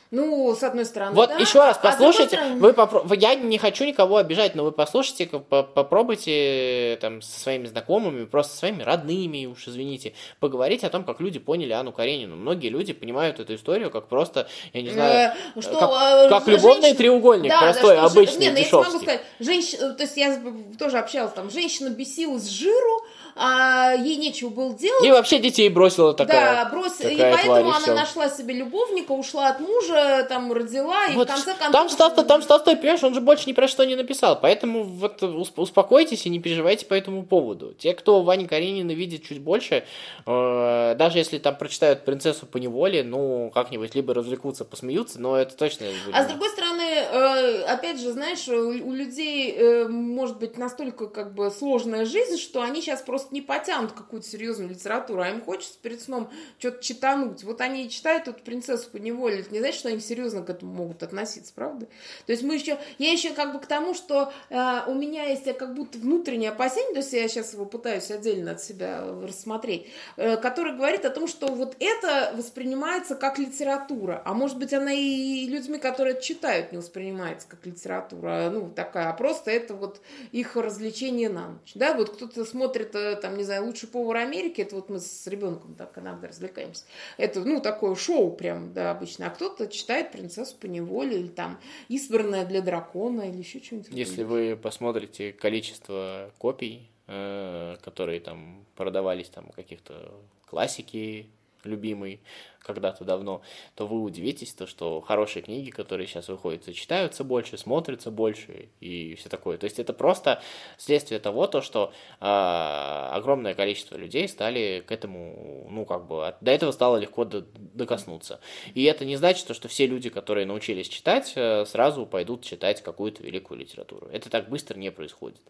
Ну, 0.09 0.55
с 0.55 0.63
одной 0.63 0.85
стороны, 0.85 1.13
Вот 1.13 1.27
да. 1.27 1.35
еще 1.37 1.59
раз 1.59 1.75
А 1.77 1.91
послушайте, 1.91 2.37
стороны- 2.37 2.61
вы 2.61 2.69
попро- 2.71 3.13
я 3.19 3.35
не 3.35 3.57
хочу 3.57 3.83
никого 3.83 4.15
обижать, 4.15 4.55
но 4.55 4.63
вы 4.63 4.71
послушайте, 4.71 5.25
попробуйте 5.27 6.97
там 7.01 7.21
со 7.21 7.39
своими 7.41 7.65
знакомыми, 7.65 8.23
просто 8.23 8.53
со 8.53 8.59
своими 8.59 8.83
родными, 8.83 9.45
уж 9.47 9.67
извините, 9.67 10.13
поговорить 10.39 10.85
о 10.85 10.89
том, 10.89 11.03
как 11.03 11.19
люди 11.19 11.39
поняли 11.39 11.73
Анну 11.73 11.91
Каренину. 11.91 12.37
Многие 12.37 12.69
люди 12.69 12.93
понимают 12.93 13.39
эту 13.41 13.55
историю 13.55 13.91
как 13.91 14.07
просто, 14.07 14.47
я 14.71 14.81
не 14.81 14.89
знаю, 14.91 15.31
Э, 15.31 15.37
ну, 15.55 15.61
что, 15.61 15.73
как, 15.77 15.89
э, 15.91 16.29
как 16.29 16.47
любовный 16.47 16.81
женщина- 16.83 16.97
треугольник, 16.97 17.49
Да, 17.49 17.59
да, 17.59 17.65
простой, 17.73 17.95
что 17.97 18.07
же- 18.09 18.19
обычный, 18.19 18.39
не, 18.45 18.51
ну, 18.51 18.57
я 18.57 18.63
могу 18.71 18.83
дешевский. 18.85 18.99
сказать, 19.01 19.21
женщина, 19.39 19.93
то 19.93 20.03
есть 20.03 20.17
я 20.17 20.41
тоже 20.79 20.99
общалась 20.99 21.33
там, 21.33 21.49
женщина 21.51 21.89
бесилась 21.89 22.43
с 22.43 22.49
жиру, 22.49 23.01
а 23.39 23.93
ей 23.93 24.15
нечего 24.17 24.49
было 24.49 24.73
делать. 24.73 25.05
И 25.05 25.11
вообще 25.11 25.39
детей 25.39 25.69
бросила 25.69 26.13
такая. 26.13 26.63
да, 26.63 26.69
брось, 26.69 26.99
и 27.01 27.17
поэтому 27.17 27.71
тварь, 27.71 27.83
она 27.83 27.93
нашла 27.93 28.29
себе 28.29 28.55
любовника, 28.55 29.11
ушла 29.11 29.49
от 29.49 29.59
мужа, 29.59 30.25
там 30.27 30.51
родила, 30.51 31.05
и 31.07 31.15
Вот 31.15 31.29
в 31.29 31.31
конце 31.31 31.53
концов... 31.53 31.71
там, 31.71 31.89
Стас, 31.89 32.13
там 32.25 32.41
Толстой, 32.41 32.75
понимаешь, 32.75 33.03
он 33.03 33.13
же 33.13 33.21
больше 33.21 33.47
ни 33.47 33.53
про 33.53 33.67
что 33.67 33.83
не 33.85 33.95
написал, 33.95 34.39
поэтому 34.39 34.83
вот 34.83 35.21
усп- 35.21 35.59
успокойтесь 35.61 36.25
и 36.25 36.29
не 36.29 36.39
переживайте 36.39 36.85
по 36.85 36.93
этому 36.93 37.23
поводу. 37.23 37.73
Те, 37.73 37.93
кто 37.93 38.21
Вани 38.21 38.47
Каренина 38.47 38.91
видит 38.91 39.23
чуть 39.27 39.41
больше, 39.41 39.83
э, 40.25 40.95
даже 40.97 41.17
если 41.17 41.37
там 41.37 41.55
прочитают 41.55 42.05
«Принцессу 42.05 42.45
по 42.45 42.57
неволе», 42.57 43.03
ну, 43.03 43.51
как-нибудь 43.53 43.93
либо 43.95 44.13
развлекутся, 44.13 44.65
посмеются, 44.65 45.19
но 45.21 45.37
это 45.37 45.55
точно... 45.55 45.87
А 46.13 46.23
с 46.23 46.27
другой 46.27 46.49
стороны, 46.49 46.81
э, 46.81 47.63
опять 47.63 47.99
же, 47.99 48.11
знаешь, 48.11 48.47
у 48.47 48.87
у 48.87 48.93
людей 48.93 49.51
э, 49.51 49.87
может 49.87 50.39
быть 50.39 50.57
настолько 50.57 51.07
как 51.07 51.33
бы 51.33 51.51
сложная 51.51 52.05
жизнь, 52.05 52.37
что 52.37 52.61
они 52.61 52.81
сейчас 52.81 53.01
просто 53.01 53.26
не 53.31 53.41
потянут 53.41 53.91
какую-то 53.91 54.27
серьезную 54.27 54.69
литературу, 54.69 55.21
а 55.21 55.29
им 55.29 55.41
хочется 55.41 55.77
перед 55.81 56.01
сном 56.01 56.29
что-то 56.59 56.83
читануть. 56.83 57.43
Вот 57.43 57.61
они 57.61 57.85
и 57.85 57.89
читают 57.89 58.27
эту 58.27 58.43
принцессу 58.43 58.89
по 58.89 58.97
неволе. 58.97 59.39
Это 59.39 59.51
не 59.51 59.59
значит, 59.59 59.79
что 59.79 59.89
они 59.89 59.99
серьезно 59.99 60.43
к 60.43 60.49
этому 60.49 60.73
могут 60.73 61.03
относиться, 61.03 61.53
правда? 61.53 61.87
То 62.25 62.31
есть 62.31 62.43
мы 62.43 62.55
еще, 62.55 62.77
я 62.97 63.11
еще 63.11 63.31
как 63.31 63.53
бы 63.53 63.59
к 63.59 63.65
тому, 63.65 63.93
что 63.93 64.31
э, 64.49 64.79
у 64.87 64.93
меня 64.93 65.25
есть 65.25 65.45
как 65.57 65.73
будто 65.73 65.97
внутреннее 65.97 66.51
опасение, 66.51 66.93
то 66.93 66.99
есть 66.99 67.13
я 67.13 67.27
сейчас 67.27 67.53
его 67.53 67.65
пытаюсь 67.65 68.09
отдельно 68.11 68.51
от 68.51 68.61
себя 68.61 69.03
рассмотреть, 69.21 69.87
э, 70.15 70.37
который 70.37 70.73
говорит 70.73 71.05
о 71.05 71.09
том, 71.09 71.27
что 71.27 71.47
вот 71.47 71.75
это 71.79 72.33
воспринимается 72.35 73.15
как 73.15 73.39
литература, 73.39 74.21
а 74.25 74.33
может 74.33 74.57
быть 74.57 74.73
она 74.73 74.93
и 74.93 75.47
людьми, 75.47 75.77
которые 75.77 76.15
это 76.15 76.23
читают, 76.23 76.71
не 76.71 76.77
воспринимается 76.77 77.47
как 77.47 77.65
литература, 77.65 78.49
ну 78.51 78.69
такая, 78.69 79.09
а 79.09 79.13
просто 79.13 79.51
это 79.51 79.73
вот 79.73 80.01
их 80.31 80.55
развлечение 80.55 81.29
на 81.29 81.49
ночь, 81.49 81.71
да, 81.75 81.93
вот 81.93 82.15
кто-то 82.15 82.45
смотрит, 82.45 82.95
э, 82.95 83.16
там, 83.17 83.37
не 83.37 83.43
знаю, 83.43 83.65
лучший 83.65 83.89
повар 83.89 84.17
Америки, 84.17 84.61
это 84.61 84.75
вот 84.75 84.89
мы 84.89 84.99
с 84.99 85.27
ребенком 85.27 85.75
так 85.75 85.97
иногда 85.97 86.27
развлекаемся, 86.27 86.85
это, 87.17 87.41
ну, 87.41 87.59
такое 87.61 87.95
шоу 87.95 88.31
прям, 88.31 88.73
да, 88.73 88.91
обычно, 88.91 89.27
а 89.27 89.29
кто-то 89.29 89.67
читает 89.67 90.11
«Принцессу 90.11 90.55
по 90.57 90.65
неволе» 90.67 91.19
или 91.19 91.27
там 91.27 91.59
«Избранная 91.89 92.45
для 92.45 92.61
дракона» 92.61 93.29
или 93.29 93.37
еще 93.37 93.59
что-нибудь. 93.61 93.89
Если 93.91 94.23
вы 94.23 94.55
посмотрите 94.55 95.33
количество 95.33 96.31
копий, 96.37 96.89
э, 97.07 97.77
которые 97.81 98.19
там 98.19 98.65
продавались, 98.75 99.29
там, 99.29 99.47
каких-то 99.55 100.13
классики 100.45 101.27
любимый 101.63 102.21
когда-то 102.67 103.05
давно, 103.05 103.41
то 103.75 103.87
вы 103.87 104.01
удивитесь, 104.01 104.53
то, 104.53 104.67
что 104.67 105.01
хорошие 105.01 105.41
книги, 105.41 105.69
которые 105.69 106.05
сейчас 106.05 106.27
выходят, 106.27 106.71
читаются 106.75 107.23
больше, 107.23 107.57
смотрятся 107.57 108.11
больше 108.11 108.69
и 108.81 109.15
все 109.15 109.29
такое. 109.29 109.57
То 109.57 109.63
есть 109.63 109.79
это 109.79 109.93
просто 109.93 110.41
следствие 110.77 111.19
того, 111.19 111.47
то, 111.47 111.61
что 111.61 111.93
э, 112.19 112.25
огромное 112.25 113.53
количество 113.53 113.95
людей 113.95 114.27
стали 114.27 114.83
к 114.85 114.91
этому, 114.91 115.67
ну, 115.71 115.85
как 115.85 116.07
бы, 116.07 116.35
до 116.41 116.51
этого 116.51 116.71
стало 116.71 116.97
легко 116.97 117.23
до- 117.23 117.45
докоснуться. 117.55 118.41
И 118.73 118.83
это 118.83 119.05
не 119.05 119.15
значит, 119.15 119.47
то, 119.47 119.53
что 119.53 119.69
все 119.69 119.87
люди, 119.87 120.09
которые 120.09 120.45
научились 120.45 120.89
читать, 120.89 121.33
э, 121.35 121.65
сразу 121.65 122.05
пойдут 122.05 122.43
читать 122.43 122.81
какую-то 122.83 123.23
великую 123.23 123.61
литературу. 123.61 124.07
Это 124.11 124.29
так 124.29 124.49
быстро 124.49 124.77
не 124.77 124.91
происходит. 124.91 125.41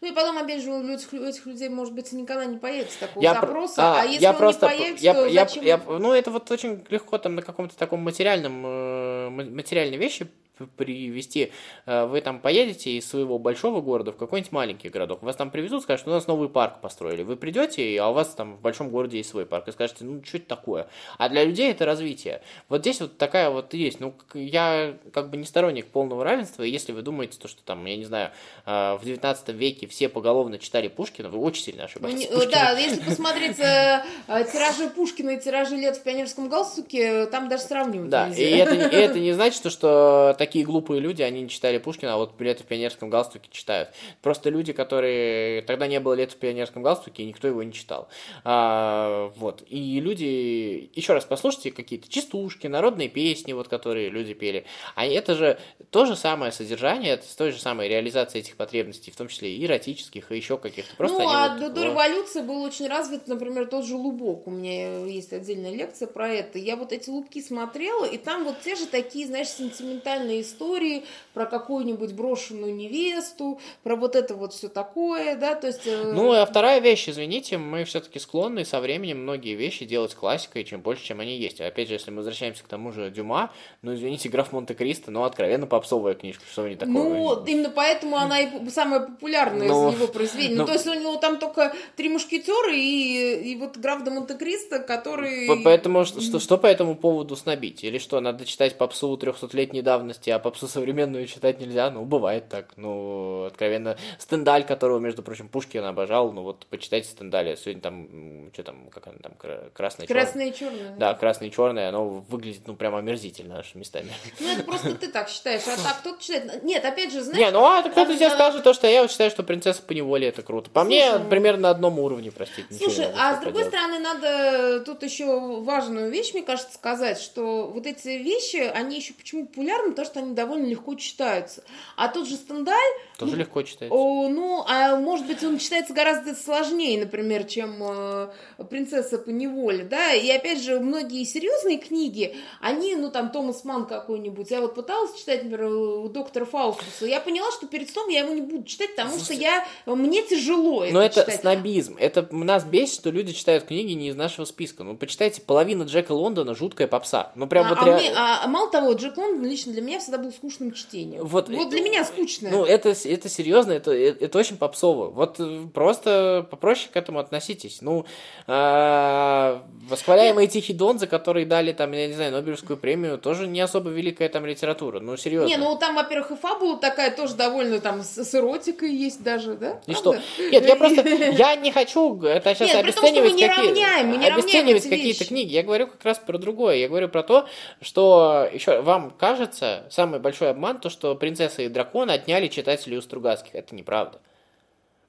Ну 0.00 0.08
и 0.08 0.12
потом, 0.12 0.38
опять 0.38 0.62
же, 0.62 0.70
у 0.70 0.88
этих, 0.88 1.12
у 1.12 1.16
этих 1.16 1.46
людей, 1.46 1.68
может 1.68 1.94
быть, 1.94 2.10
никогда 2.12 2.44
не 2.44 2.56
появится 2.58 2.98
такого 3.00 3.22
Я 3.22 3.34
про- 3.34 3.46
запроса, 3.46 4.00
а, 4.00 4.04
если 4.04 4.22
я 4.22 4.30
он 4.30 4.36
просто, 4.36 4.66
не 4.68 4.72
появится, 4.78 5.04
я, 5.04 5.14
то 5.14 5.26
я- 5.26 5.44
зачем? 5.46 5.64
я- 5.64 5.76
ну, 5.86 6.12
это 6.12 6.30
вот 6.30 6.50
очень 6.50 6.84
легко 6.88 7.18
там 7.18 7.34
на 7.34 7.42
каком-то 7.42 7.76
таком 7.76 8.00
материальном, 8.00 8.64
э, 8.66 9.28
ма- 9.30 9.44
материальной 9.44 9.96
вещи 9.98 10.26
привести. 10.66 11.52
Э, 11.86 12.06
вы 12.06 12.20
там 12.20 12.40
поедете 12.40 12.90
из 12.92 13.08
своего 13.08 13.38
большого 13.38 13.80
города 13.80 14.12
в 14.12 14.16
какой-нибудь 14.16 14.52
маленький 14.52 14.88
городок, 14.88 15.22
вас 15.22 15.36
там 15.36 15.50
привезут, 15.50 15.82
скажут, 15.82 16.02
что 16.02 16.10
у 16.10 16.14
нас 16.14 16.26
новый 16.26 16.48
парк 16.48 16.80
построили. 16.80 17.22
Вы 17.22 17.36
придете, 17.36 18.00
а 18.00 18.08
у 18.08 18.12
вас 18.12 18.28
там 18.34 18.56
в 18.56 18.60
большом 18.60 18.90
городе 18.90 19.18
есть 19.18 19.30
свой 19.30 19.46
парк, 19.46 19.68
и 19.68 19.72
скажете, 19.72 20.04
ну, 20.04 20.22
что 20.24 20.38
это 20.38 20.46
такое? 20.46 20.88
А 21.18 21.28
для 21.28 21.44
людей 21.44 21.70
это 21.70 21.84
развитие. 21.84 22.42
Вот 22.68 22.80
здесь 22.80 23.00
вот 23.00 23.16
такая 23.18 23.50
вот 23.50 23.74
есть. 23.74 24.00
Ну, 24.00 24.14
я 24.34 24.94
как 25.12 25.30
бы 25.30 25.36
не 25.36 25.44
сторонник 25.44 25.86
полного 25.86 26.24
равенства, 26.24 26.62
и 26.62 26.70
если 26.70 26.92
вы 26.92 27.02
думаете, 27.02 27.38
то, 27.38 27.48
что 27.48 27.62
там, 27.62 27.84
я 27.86 27.96
не 27.96 28.04
знаю, 28.04 28.30
э, 28.66 28.96
в 29.00 29.04
19 29.04 29.48
веке 29.50 29.86
все 29.86 30.08
поголовно 30.08 30.58
читали 30.58 30.88
Пушкина, 30.88 31.28
вы 31.28 31.38
очень 31.38 31.64
сильно 31.64 31.84
ошибаетесь. 31.84 32.28
Ну, 32.30 32.50
да, 32.50 32.78
если 32.78 33.00
посмотреть 33.00 33.56
тиражи 33.56 34.88
Пушкина 34.90 35.30
и 35.30 35.40
тиражи 35.40 35.76
лет 35.76 35.96
в 35.96 36.02
пионерском 36.02 36.48
галстуке, 36.48 37.26
там 37.26 37.48
даже 37.48 37.64
сравнивать 37.64 38.10
да, 38.10 38.28
нельзя. 38.28 38.42
И 38.42 38.50
это, 38.56 38.74
и 38.74 38.96
это 38.96 39.18
не 39.18 39.32
значит, 39.32 39.70
что 39.70 40.34
такие 40.38 40.49
глупые 40.58 41.00
люди, 41.00 41.22
они 41.22 41.42
не 41.42 41.48
читали 41.48 41.78
Пушкина, 41.78 42.14
а 42.14 42.16
вот 42.16 42.40
лет 42.40 42.60
в 42.60 42.64
пионерском 42.64 43.10
галстуке 43.10 43.48
читают. 43.50 43.90
Просто 44.22 44.50
люди, 44.50 44.72
которые... 44.72 45.62
Тогда 45.62 45.86
не 45.86 46.00
было 46.00 46.14
лет 46.14 46.32
в 46.32 46.36
пионерском 46.36 46.82
галстуке, 46.82 47.22
и 47.22 47.26
никто 47.26 47.48
его 47.48 47.62
не 47.62 47.72
читал. 47.72 48.08
А, 48.44 49.32
вот. 49.36 49.62
И 49.68 50.00
люди... 50.00 50.90
Еще 50.94 51.12
раз 51.12 51.24
послушайте 51.24 51.70
какие-то 51.70 52.08
частушки, 52.08 52.66
народные 52.66 53.08
песни, 53.08 53.52
вот, 53.52 53.68
которые 53.68 54.10
люди 54.10 54.34
пели. 54.34 54.64
А 54.94 55.06
это 55.06 55.34
же 55.34 55.58
то 55.90 56.06
же 56.06 56.16
самое 56.16 56.52
содержание, 56.52 57.14
это 57.14 57.26
с 57.26 57.34
той 57.34 57.52
же 57.52 57.58
самой 57.58 57.88
реализацией 57.88 58.42
этих 58.42 58.56
потребностей, 58.56 59.10
в 59.10 59.16
том 59.16 59.28
числе 59.28 59.52
и 59.52 59.64
эротических, 59.64 60.30
и 60.32 60.36
еще 60.36 60.58
каких-то. 60.58 60.94
Просто 60.96 61.18
ну, 61.18 61.28
а 61.28 61.48
вот, 61.48 61.60
до, 61.60 61.70
до 61.70 61.84
революции 61.84 62.42
был 62.42 62.62
очень 62.62 62.88
развит, 62.88 63.26
например, 63.26 63.66
тот 63.66 63.84
же 63.84 63.96
Лубок. 63.96 64.46
У 64.46 64.50
меня 64.50 65.04
есть 65.06 65.32
отдельная 65.32 65.72
лекция 65.72 66.08
про 66.08 66.28
это. 66.28 66.58
Я 66.58 66.76
вот 66.76 66.92
эти 66.92 67.08
лубки 67.10 67.40
смотрела, 67.42 68.04
и 68.04 68.16
там 68.16 68.44
вот 68.44 68.60
те 68.60 68.76
же 68.76 68.86
такие, 68.86 69.26
знаешь, 69.26 69.48
сентиментальные 69.48 70.39
истории 70.40 71.04
про 71.34 71.46
какую-нибудь 71.46 72.12
брошенную 72.12 72.74
невесту, 72.74 73.60
про 73.82 73.96
вот 73.96 74.16
это 74.16 74.34
вот 74.34 74.52
все 74.52 74.68
такое, 74.68 75.36
да, 75.36 75.54
то 75.54 75.66
есть... 75.66 75.86
Э, 75.86 76.12
ну, 76.12 76.32
а 76.32 76.44
вторая 76.46 76.80
вещь, 76.80 77.08
извините, 77.08 77.58
мы 77.58 77.84
все-таки 77.84 78.18
склонны 78.18 78.64
со 78.64 78.80
временем 78.80 79.22
многие 79.22 79.54
вещи 79.54 79.84
делать 79.84 80.14
классикой, 80.14 80.64
чем 80.64 80.80
больше, 80.80 81.04
чем 81.04 81.20
они 81.20 81.36
есть. 81.36 81.60
Опять 81.60 81.88
же, 81.88 81.94
если 81.94 82.10
мы 82.10 82.18
возвращаемся 82.18 82.64
к 82.64 82.68
тому 82.68 82.92
же 82.92 83.10
Дюма, 83.10 83.50
ну, 83.82 83.94
извините, 83.94 84.28
граф 84.28 84.52
Монте-Кристо, 84.52 85.10
ну, 85.10 85.24
откровенно 85.24 85.66
попсовая 85.66 86.14
книжка, 86.14 86.44
что 86.50 86.68
не 86.68 86.76
такое. 86.76 86.92
Ну, 86.92 87.44
именно 87.46 87.70
поэтому 87.70 88.16
она 88.16 88.40
и 88.40 88.68
самая 88.70 89.00
популярная 89.00 89.68
но, 89.68 89.90
из 89.90 89.94
его 89.94 90.06
произведений. 90.06 90.54
Ну, 90.54 90.62
но, 90.62 90.66
то 90.66 90.72
есть 90.74 90.86
у 90.86 90.94
него 90.94 91.16
там 91.16 91.38
только 91.38 91.74
три 91.96 92.08
мушкетера 92.08 92.74
и, 92.74 93.52
и 93.52 93.56
вот 93.56 93.76
граф 93.78 94.04
де 94.04 94.10
Монте-Кристо, 94.10 94.80
который... 94.80 95.48
Поэтому 95.64 96.04
что, 96.04 96.20
что, 96.20 96.38
что 96.38 96.58
по 96.58 96.66
этому 96.66 96.94
поводу 96.94 97.36
снобить? 97.36 97.82
Или 97.84 97.98
что, 97.98 98.20
надо 98.20 98.44
читать 98.44 98.76
попсу 98.76 99.18
300-летней 99.20 99.82
давности, 99.82 100.19
а 100.28 100.38
попсу 100.38 100.68
современную 100.68 101.26
читать 101.26 101.60
нельзя? 101.60 101.90
Ну, 101.90 102.04
бывает 102.04 102.48
так. 102.48 102.72
Ну, 102.76 103.44
откровенно. 103.44 103.96
Стендаль, 104.18 104.64
которого, 104.64 104.98
между 104.98 105.22
прочим, 105.22 105.48
Пушкин 105.48 105.84
обожал, 105.84 106.32
ну 106.32 106.42
вот 106.42 106.66
почитайте 106.66 107.08
Стендаля. 107.08 107.56
Сегодня 107.56 107.80
там, 107.80 108.50
что 108.52 108.64
там, 108.64 108.90
как 108.90 109.06
она 109.06 109.16
там, 109.22 109.32
красное 109.72 110.06
Красное 110.06 110.48
и 110.48 110.54
черное. 110.54 110.96
Да, 110.98 111.14
красное 111.14 111.48
и 111.48 111.52
черное, 111.52 111.88
оно 111.88 112.08
выглядит, 112.28 112.62
ну, 112.66 112.74
прям 112.74 112.96
омерзительно 112.96 113.56
нашими 113.56 113.80
местами. 113.80 114.10
Ну, 114.40 114.48
это 114.52 114.64
просто 114.64 114.94
ты 114.94 115.08
так 115.08 115.28
считаешь, 115.28 115.62
а 115.66 115.76
так 115.76 116.00
кто-то 116.00 116.20
считает... 116.20 116.64
Нет, 116.64 116.84
опять 116.84 117.12
же, 117.12 117.22
знаешь... 117.22 117.38
Не, 117.38 117.50
ну, 117.52 117.64
а 117.64 117.82
кто-то 117.82 118.14
здесь 118.14 118.32
скажет 118.32 118.64
то, 118.64 118.74
что 118.74 118.88
я 118.88 119.02
вот 119.02 119.10
считаю, 119.10 119.30
что 119.30 119.42
принцесса 119.44 119.82
по 119.82 119.92
неволе 119.92 120.28
это 120.28 120.42
круто. 120.42 120.68
По 120.70 120.82
мне, 120.82 121.18
примерно 121.30 121.60
на 121.60 121.70
одном 121.70 121.98
уровне, 121.98 122.32
простите. 122.32 122.74
Слушай, 122.74 123.06
а 123.16 123.36
с 123.36 123.40
другой 123.40 123.64
стороны, 123.64 123.98
надо 124.00 124.80
тут 124.84 125.02
еще 125.02 125.60
важную 125.60 126.10
вещь, 126.10 126.32
мне 126.32 126.42
кажется, 126.42 126.74
сказать, 126.74 127.20
что 127.20 127.68
вот 127.68 127.86
эти 127.86 128.08
вещи, 128.08 128.56
они 128.56 128.96
еще 128.96 129.14
почему 129.14 129.46
популярны, 129.46 129.90
потому 129.90 130.06
что 130.06 130.09
они 130.16 130.34
довольно 130.34 130.66
легко 130.66 130.94
читаются. 130.94 131.62
А 131.96 132.08
тот 132.08 132.26
же 132.26 132.36
Стендаль... 132.36 132.76
Тоже 133.18 133.32
ну, 133.32 133.38
легко 133.38 133.62
читается. 133.62 133.94
О, 133.94 134.28
ну, 134.28 134.64
а 134.66 134.96
может 134.96 135.26
быть, 135.26 135.44
он 135.44 135.58
читается 135.58 135.92
гораздо 135.92 136.34
сложнее, 136.34 136.98
например, 136.98 137.44
чем 137.44 137.76
э, 137.80 138.28
«Принцесса 138.68 139.18
по 139.18 139.30
неволе», 139.30 139.84
да, 139.84 140.14
и 140.14 140.30
опять 140.30 140.62
же, 140.62 140.80
многие 140.80 141.24
серьезные 141.24 141.78
книги, 141.78 142.36
они, 142.60 142.96
ну, 142.96 143.10
там, 143.10 143.30
Томас 143.30 143.64
Ман 143.64 143.86
какой-нибудь, 143.86 144.50
я 144.50 144.60
вот 144.60 144.74
пыталась 144.74 145.18
читать, 145.18 145.44
например, 145.44 145.72
у 145.72 146.08
доктора 146.08 146.44
Фаустуса, 146.44 147.06
я 147.06 147.20
поняла, 147.20 147.50
что 147.52 147.66
перед 147.66 147.90
сном 147.90 148.08
я 148.08 148.20
его 148.20 148.32
не 148.32 148.42
буду 148.42 148.64
читать, 148.64 148.96
потому 148.96 149.18
что 149.18 149.34
я, 149.34 149.66
мне 149.86 150.22
тяжело 150.22 150.84
это 150.84 150.94
Но 150.94 151.02
это 151.02 151.20
читать. 151.20 151.40
снобизм, 151.40 151.96
это 151.98 152.26
нас 152.30 152.64
бесит, 152.64 152.94
что 152.94 153.10
люди 153.10 153.32
читают 153.32 153.64
книги 153.64 153.92
не 153.92 154.08
из 154.08 154.16
нашего 154.16 154.44
списка, 154.44 154.84
ну, 154.84 154.96
почитайте, 154.96 155.42
половина 155.42 155.84
Джека 155.84 156.12
Лондона. 156.12 156.54
Жуткая 156.54 156.88
попса, 156.88 157.32
ну, 157.34 157.46
прям 157.46 157.66
а, 157.66 157.68
вот 157.70 157.78
а, 157.78 157.84
реально... 157.84 158.02
мне, 158.02 158.12
а, 158.16 158.46
мало 158.48 158.70
того, 158.70 158.92
Джек 158.92 159.16
Лондон 159.16 159.44
лично 159.44 159.72
для 159.72 159.82
меня 159.82 159.99
всегда 160.00 160.18
был 160.18 160.32
скучным 160.32 160.72
чтением. 160.72 161.24
Вот, 161.24 161.48
вот 161.48 161.70
для 161.70 161.80
меня 161.80 162.04
скучно. 162.04 162.50
Ну, 162.50 162.64
это, 162.64 162.90
это 162.90 163.28
серьезно, 163.28 163.72
это, 163.72 163.92
это 163.92 164.38
очень 164.38 164.56
попсово. 164.56 165.10
Вот 165.10 165.36
э, 165.38 165.66
просто 165.72 166.46
попроще 166.50 166.88
к 166.92 166.96
этому 166.96 167.18
относитесь. 167.18 167.78
Ну, 167.80 168.06
э, 168.46 169.58
восхваляемый 169.88 170.46
Тихий 170.46 170.74
Дон, 170.74 170.98
за 170.98 171.06
который 171.06 171.44
дали 171.44 171.72
там, 171.72 171.92
я 171.92 172.06
не 172.06 172.14
знаю, 172.14 172.32
Нобелевскую 172.32 172.76
премию, 172.76 173.18
тоже 173.18 173.46
не 173.46 173.60
особо 173.60 173.90
великая 173.90 174.28
там 174.28 174.46
литература. 174.46 175.00
Ну, 175.00 175.16
серьезно. 175.16 175.48
Не, 175.48 175.56
ну 175.56 175.76
там, 175.76 175.94
во-первых, 175.94 176.32
и 176.32 176.36
фабула 176.36 176.78
такая 176.78 177.10
тоже 177.14 177.34
довольно 177.34 177.80
там 177.80 178.02
с, 178.02 178.24
с 178.24 178.34
эротикой 178.34 178.94
есть 178.94 179.22
даже, 179.22 179.54
да? 179.54 179.80
И 179.86 179.94
что? 179.94 180.16
Нет, 180.38 180.66
я 180.66 180.76
просто, 180.76 181.06
я 181.08 181.56
не 181.56 181.70
хочу 181.70 182.10
это 182.22 182.54
сейчас 182.54 182.68
Нет, 182.68 182.84
обесценивать, 182.84 183.38
том, 183.38 183.48
какие, 183.48 183.66
равняем, 183.66 184.32
обесценивать 184.32 184.82
какие-то 184.88 185.24
книги. 185.24 185.52
Я 185.52 185.62
говорю 185.62 185.86
как 185.86 186.04
раз 186.04 186.18
про 186.18 186.38
другое. 186.38 186.76
Я 186.76 186.88
говорю 186.88 187.08
про 187.08 187.22
то, 187.22 187.46
что 187.80 188.48
еще 188.52 188.80
вам 188.80 189.10
кажется, 189.10 189.86
самый 189.90 190.20
большой 190.20 190.50
обман, 190.50 190.80
то, 190.80 190.88
что 190.88 191.14
принцесса 191.14 191.62
и 191.62 191.68
дракон 191.68 192.10
отняли 192.10 192.48
читателей 192.48 192.96
у 192.96 193.02
Стругацких. 193.02 193.54
Это 193.54 193.74
неправда. 193.74 194.20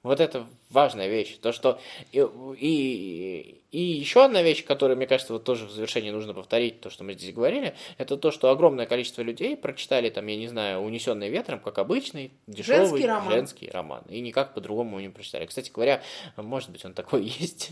Вот 0.03 0.19
это 0.19 0.47
важная 0.71 1.07
вещь. 1.07 1.37
То, 1.37 1.51
что 1.51 1.79
и, 2.11 2.25
и, 2.57 3.61
и 3.71 3.79
еще 3.79 4.25
одна 4.25 4.41
вещь, 4.41 4.65
которую, 4.65 4.97
мне 4.97 5.05
кажется, 5.05 5.33
вот 5.33 5.43
тоже 5.43 5.67
в 5.67 5.71
завершении 5.71 6.09
нужно 6.09 6.33
повторить, 6.33 6.81
то, 6.81 6.89
что 6.89 7.03
мы 7.03 7.13
здесь 7.13 7.31
говорили, 7.35 7.75
это 7.99 8.17
то, 8.17 8.31
что 8.31 8.49
огромное 8.49 8.87
количество 8.87 9.21
людей 9.21 9.55
прочитали, 9.55 10.09
там, 10.09 10.25
я 10.25 10.37
не 10.37 10.47
знаю, 10.47 10.81
«Унесенный 10.81 11.29
ветром», 11.29 11.59
как 11.59 11.77
обычный, 11.77 12.31
дешевый 12.47 12.87
женский 12.87 13.07
роман. 13.07 13.31
женский 13.31 13.69
роман. 13.69 14.03
И 14.09 14.21
никак 14.21 14.55
по-другому 14.55 14.97
его 14.97 15.01
не 15.01 15.09
прочитали. 15.09 15.45
Кстати 15.45 15.69
говоря, 15.69 16.01
может 16.35 16.71
быть, 16.71 16.83
он 16.83 16.93
такой 16.93 17.23
есть. 17.39 17.71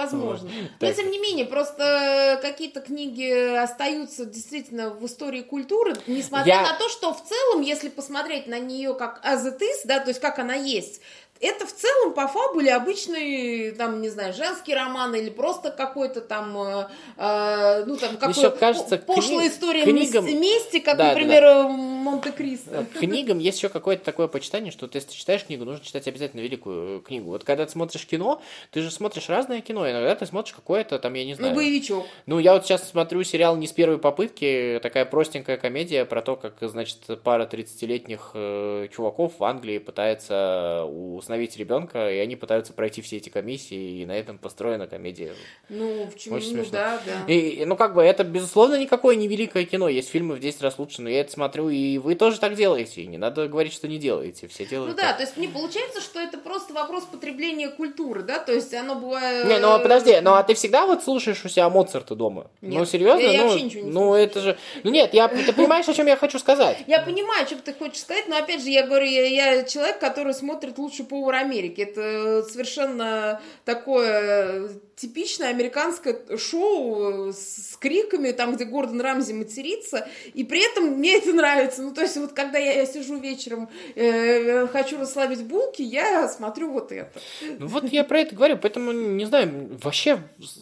Возможно. 0.00 0.48
Вот. 0.48 0.70
Но, 0.80 0.92
тем 0.92 1.10
не 1.10 1.18
менее, 1.18 1.46
просто 1.46 2.38
какие-то 2.42 2.80
книги 2.80 3.56
остаются 3.56 4.24
действительно 4.24 4.90
в 4.90 5.04
истории 5.06 5.42
культуры, 5.42 5.94
несмотря 6.06 6.54
Я... 6.54 6.62
на 6.62 6.74
то, 6.74 6.88
что 6.88 7.12
в 7.12 7.22
целом, 7.24 7.60
если 7.60 7.88
посмотреть 7.88 8.46
на 8.46 8.58
нее 8.58 8.94
как 8.94 9.24
as 9.24 9.44
it 9.46 9.60
is, 9.60 9.80
да, 9.84 10.00
то 10.00 10.08
есть 10.08 10.20
как 10.20 10.38
она 10.38 10.54
есть, 10.54 11.00
это 11.40 11.66
в 11.66 11.72
целом 11.72 12.12
по 12.12 12.28
фабуле 12.28 12.74
обычный, 12.74 13.72
там, 13.72 14.02
не 14.02 14.10
знаю, 14.10 14.34
женский 14.34 14.74
роман 14.74 15.14
или 15.14 15.30
просто 15.30 15.70
какой-то 15.70 16.20
там, 16.20 16.56
э, 16.56 16.88
э 17.16 17.84
ну, 17.86 17.96
там, 17.96 18.16
какой 18.18 18.50
кажется, 18.58 18.98
пошлая 18.98 19.48
кни... 19.48 19.48
история 19.48 19.84
книгам... 19.84 20.26
мести, 20.26 20.80
как, 20.80 20.98
да, 20.98 21.08
например, 21.08 21.42
да, 21.42 21.62
да. 21.62 21.68
Монте-Кристо. 21.68 22.86
Книгам 22.98 23.38
есть 23.38 23.58
еще 23.58 23.70
какое-то 23.70 24.04
такое 24.04 24.28
почитание, 24.28 24.70
что 24.70 24.86
ты, 24.86 24.98
если 24.98 25.10
ты 25.10 25.16
читаешь 25.16 25.44
книгу, 25.44 25.64
нужно 25.64 25.84
читать 25.84 26.06
обязательно 26.08 26.40
великую 26.40 26.98
э, 26.98 27.02
книгу. 27.02 27.30
Вот 27.30 27.44
когда 27.44 27.64
ты 27.64 27.72
смотришь 27.72 28.06
кино, 28.06 28.42
ты 28.70 28.82
же 28.82 28.90
смотришь 28.90 29.28
разное 29.30 29.62
кино, 29.62 29.90
иногда 29.90 30.14
ты 30.14 30.26
смотришь 30.26 30.52
какое-то 30.54 30.98
там, 30.98 31.14
я 31.14 31.24
не 31.24 31.34
знаю. 31.34 31.54
Ну, 31.54 31.60
боевичок. 31.60 32.04
Ну, 32.26 32.38
я 32.38 32.52
вот 32.52 32.66
сейчас 32.66 32.88
смотрю 32.88 33.22
сериал 33.24 33.56
не 33.56 33.66
с 33.66 33.72
первой 33.72 33.98
попытки, 33.98 34.78
такая 34.82 35.06
простенькая 35.06 35.56
комедия 35.56 36.04
про 36.04 36.20
то, 36.20 36.36
как, 36.36 36.56
значит, 36.60 36.98
пара 37.22 37.48
30-летних 37.50 38.32
э, 38.34 38.88
чуваков 38.94 39.38
в 39.38 39.44
Англии 39.44 39.78
пытается 39.78 40.84
у 40.86 41.20
усыновить 41.30 41.56
ребенка, 41.56 42.10
и 42.10 42.18
они 42.18 42.36
пытаются 42.36 42.72
пройти 42.72 43.02
все 43.02 43.18
эти 43.18 43.28
комиссии, 43.28 44.02
и 44.02 44.06
на 44.06 44.12
этом 44.12 44.38
построена 44.38 44.86
комедия. 44.86 45.32
Ну, 45.68 46.08
почему? 46.12 46.36
Очень 46.36 46.56
ну, 46.56 46.64
да, 46.72 47.00
да. 47.06 47.32
И, 47.32 47.64
ну, 47.64 47.76
как 47.76 47.94
бы, 47.94 48.02
это, 48.02 48.24
безусловно, 48.24 48.76
никакое 48.76 49.16
не 49.16 49.28
великое 49.28 49.64
кино. 49.64 49.88
Есть 49.88 50.10
фильмы 50.10 50.34
в 50.34 50.40
10 50.40 50.62
раз 50.62 50.78
лучше, 50.78 51.02
но 51.02 51.08
я 51.08 51.20
это 51.20 51.32
смотрю, 51.32 51.68
и 51.68 51.98
вы 51.98 52.14
тоже 52.16 52.40
так 52.40 52.54
делаете. 52.54 53.02
И 53.02 53.06
не 53.06 53.18
надо 53.18 53.46
говорить, 53.48 53.72
что 53.72 53.86
не 53.86 53.98
делаете. 53.98 54.48
Все 54.48 54.66
делают. 54.66 54.96
Ну 54.96 55.02
да, 55.02 55.12
то 55.12 55.22
есть 55.22 55.36
не 55.36 55.48
получается, 55.48 56.00
что 56.00 56.20
это 56.20 56.38
просто 56.38 56.74
вопрос 56.74 57.04
потребления 57.04 57.68
культуры, 57.68 58.22
да? 58.22 58.38
То 58.38 58.52
есть 58.52 58.74
оно 58.74 58.96
бывает... 58.96 59.46
Не, 59.46 59.58
ну 59.58 59.78
подожди, 59.80 60.20
ну 60.20 60.32
а 60.32 60.42
ты 60.42 60.54
всегда 60.54 60.86
вот 60.86 61.04
слушаешь 61.04 61.44
у 61.44 61.48
себя 61.48 61.70
Моцарта 61.70 62.14
дома? 62.14 62.50
Нет, 62.60 62.80
ну, 62.80 62.84
серьезно? 62.84 63.20
Я, 63.20 63.32
я 63.32 63.42
ну, 63.42 63.48
вообще 63.48 63.64
ничего 63.64 63.84
не 63.84 63.90
Ну, 63.90 64.14
это 64.14 64.40
же... 64.40 64.58
Ну, 64.82 64.90
нет, 64.90 65.14
я... 65.14 65.28
ты 65.28 65.52
понимаешь, 65.52 65.88
о 65.88 65.94
чем 65.94 66.06
я 66.06 66.16
хочу 66.16 66.38
сказать? 66.38 66.78
Я 66.86 67.00
понимаю, 67.00 67.46
что 67.46 67.56
ты 67.56 67.72
хочешь 67.72 68.00
сказать, 68.00 68.28
но 68.28 68.36
опять 68.36 68.62
же, 68.62 68.70
я 68.70 68.86
говорю, 68.86 69.06
я, 69.06 69.24
я 69.26 69.62
человек, 69.64 69.98
который 69.98 70.34
смотрит 70.34 70.78
лучше 70.78 71.04
повар 71.20 71.34
Америки. 71.36 71.82
Это 71.82 72.42
совершенно 72.48 73.40
такое 73.64 74.70
типичное 75.00 75.48
американское 75.48 76.18
шоу 76.36 77.32
с, 77.32 77.70
с 77.72 77.76
криками, 77.76 78.32
там, 78.32 78.54
где 78.54 78.64
Гордон 78.66 79.00
Рамзи 79.00 79.32
матерится, 79.32 80.06
и 80.34 80.44
при 80.44 80.70
этом 80.70 80.98
мне 80.98 81.16
это 81.16 81.32
нравится. 81.32 81.82
Ну, 81.82 81.94
то 81.94 82.02
есть 82.02 82.18
вот 82.18 82.32
когда 82.32 82.58
я, 82.58 82.72
я 82.72 82.86
сижу 82.86 83.18
вечером, 83.18 83.70
э, 83.94 84.66
хочу 84.66 84.98
расслабить 84.98 85.42
булки, 85.42 85.80
я 85.80 86.28
смотрю 86.28 86.70
вот 86.70 86.92
это. 86.92 87.10
Ну 87.58 87.66
вот 87.66 87.84
я 87.90 88.04
про 88.04 88.20
это 88.20 88.34
говорю, 88.34 88.58
поэтому, 88.58 88.92
не 88.92 89.24
знаю, 89.24 89.70
вообще 89.82 90.18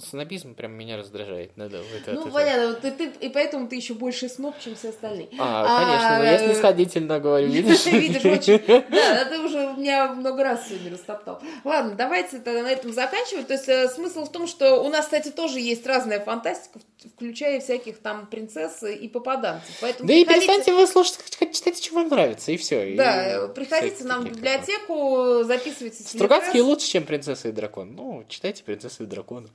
снобизм 0.09 0.55
прям 0.55 0.72
меня 0.72 0.96
раздражает. 0.96 1.57
Надо 1.57 1.79
это, 1.79 2.12
ну, 2.12 2.22
это, 2.22 2.31
понятно, 2.31 2.74
ты, 2.74 2.90
ты, 2.92 3.11
и 3.20 3.29
поэтому 3.31 3.66
ты 3.66 3.74
еще 3.74 3.94
больше 3.94 4.29
сноб, 4.29 4.55
чем 4.61 4.77
все 4.77 4.90
остальные. 4.90 5.31
А, 5.38 5.85
конечно, 5.85 6.18
но 6.18 6.24
я 6.24 6.35
э, 6.35 6.46
снисходительно 6.46 7.18
говорю, 7.18 7.48
видишь? 7.51 7.87
Видишь, 7.87 8.24
очень. 8.24 8.62
Да, 8.66 9.24
ты 9.24 9.40
уже 9.40 9.74
меня 9.77 10.12
много 10.12 10.44
раз 10.44 10.68
сегодня 10.68 10.92
растоптал. 10.92 11.42
Ладно, 11.64 11.94
давайте 11.96 12.38
тогда 12.38 12.62
на 12.62 12.70
этом 12.70 12.92
заканчивать. 12.92 13.48
То 13.48 13.55
есть 13.55 13.68
э, 13.68 13.88
смысл 13.88 14.28
в 14.29 14.33
том, 14.33 14.47
что 14.47 14.83
у 14.83 14.88
нас, 14.88 15.07
кстати, 15.07 15.31
тоже 15.31 15.59
есть 15.61 15.85
разная 15.87 16.21
фантастика, 16.21 16.79
включая 17.17 17.61
всяких 17.61 17.99
там 17.99 18.27
принцесс 18.27 18.83
и 18.83 19.09
попаданцев. 19.09 19.69
Поэтому 19.81 20.07
Да 20.07 20.14
и 20.14 20.25
приходите- 20.25 20.47
перестаньте 20.47 20.73
вы 20.75 20.87
слушать, 20.87 21.19
читайте, 21.53 21.83
что 21.83 21.95
вам 21.97 22.09
нравится, 22.09 22.53
и 22.53 22.57
все. 22.57 22.95
Да, 22.97 23.49
приходите 23.49 24.05
нам 24.05 24.23
в 24.25 24.31
библиотеку, 24.31 25.43
записывайтесь 25.45 26.14
Литрес. 26.14 26.64
лучше, 26.64 26.87
чем 26.87 27.05
принцесса 27.05 27.49
и 27.49 27.53
дракон. 27.53 27.95
Ну, 27.95 28.25
читайте 28.29 28.62
принцессу 28.62 29.05
и 29.05 29.07
дракона. 29.07 29.49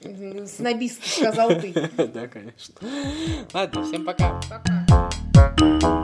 Мгм, 0.00 0.46
Снобистский, 0.46 1.10
сказал 1.22 1.48
ты. 1.60 1.72
Да, 2.12 2.26
конечно. 2.26 2.74
Ладно, 3.52 3.84
всем 3.84 4.04
пока. 4.04 4.40
Пока. 4.50 6.01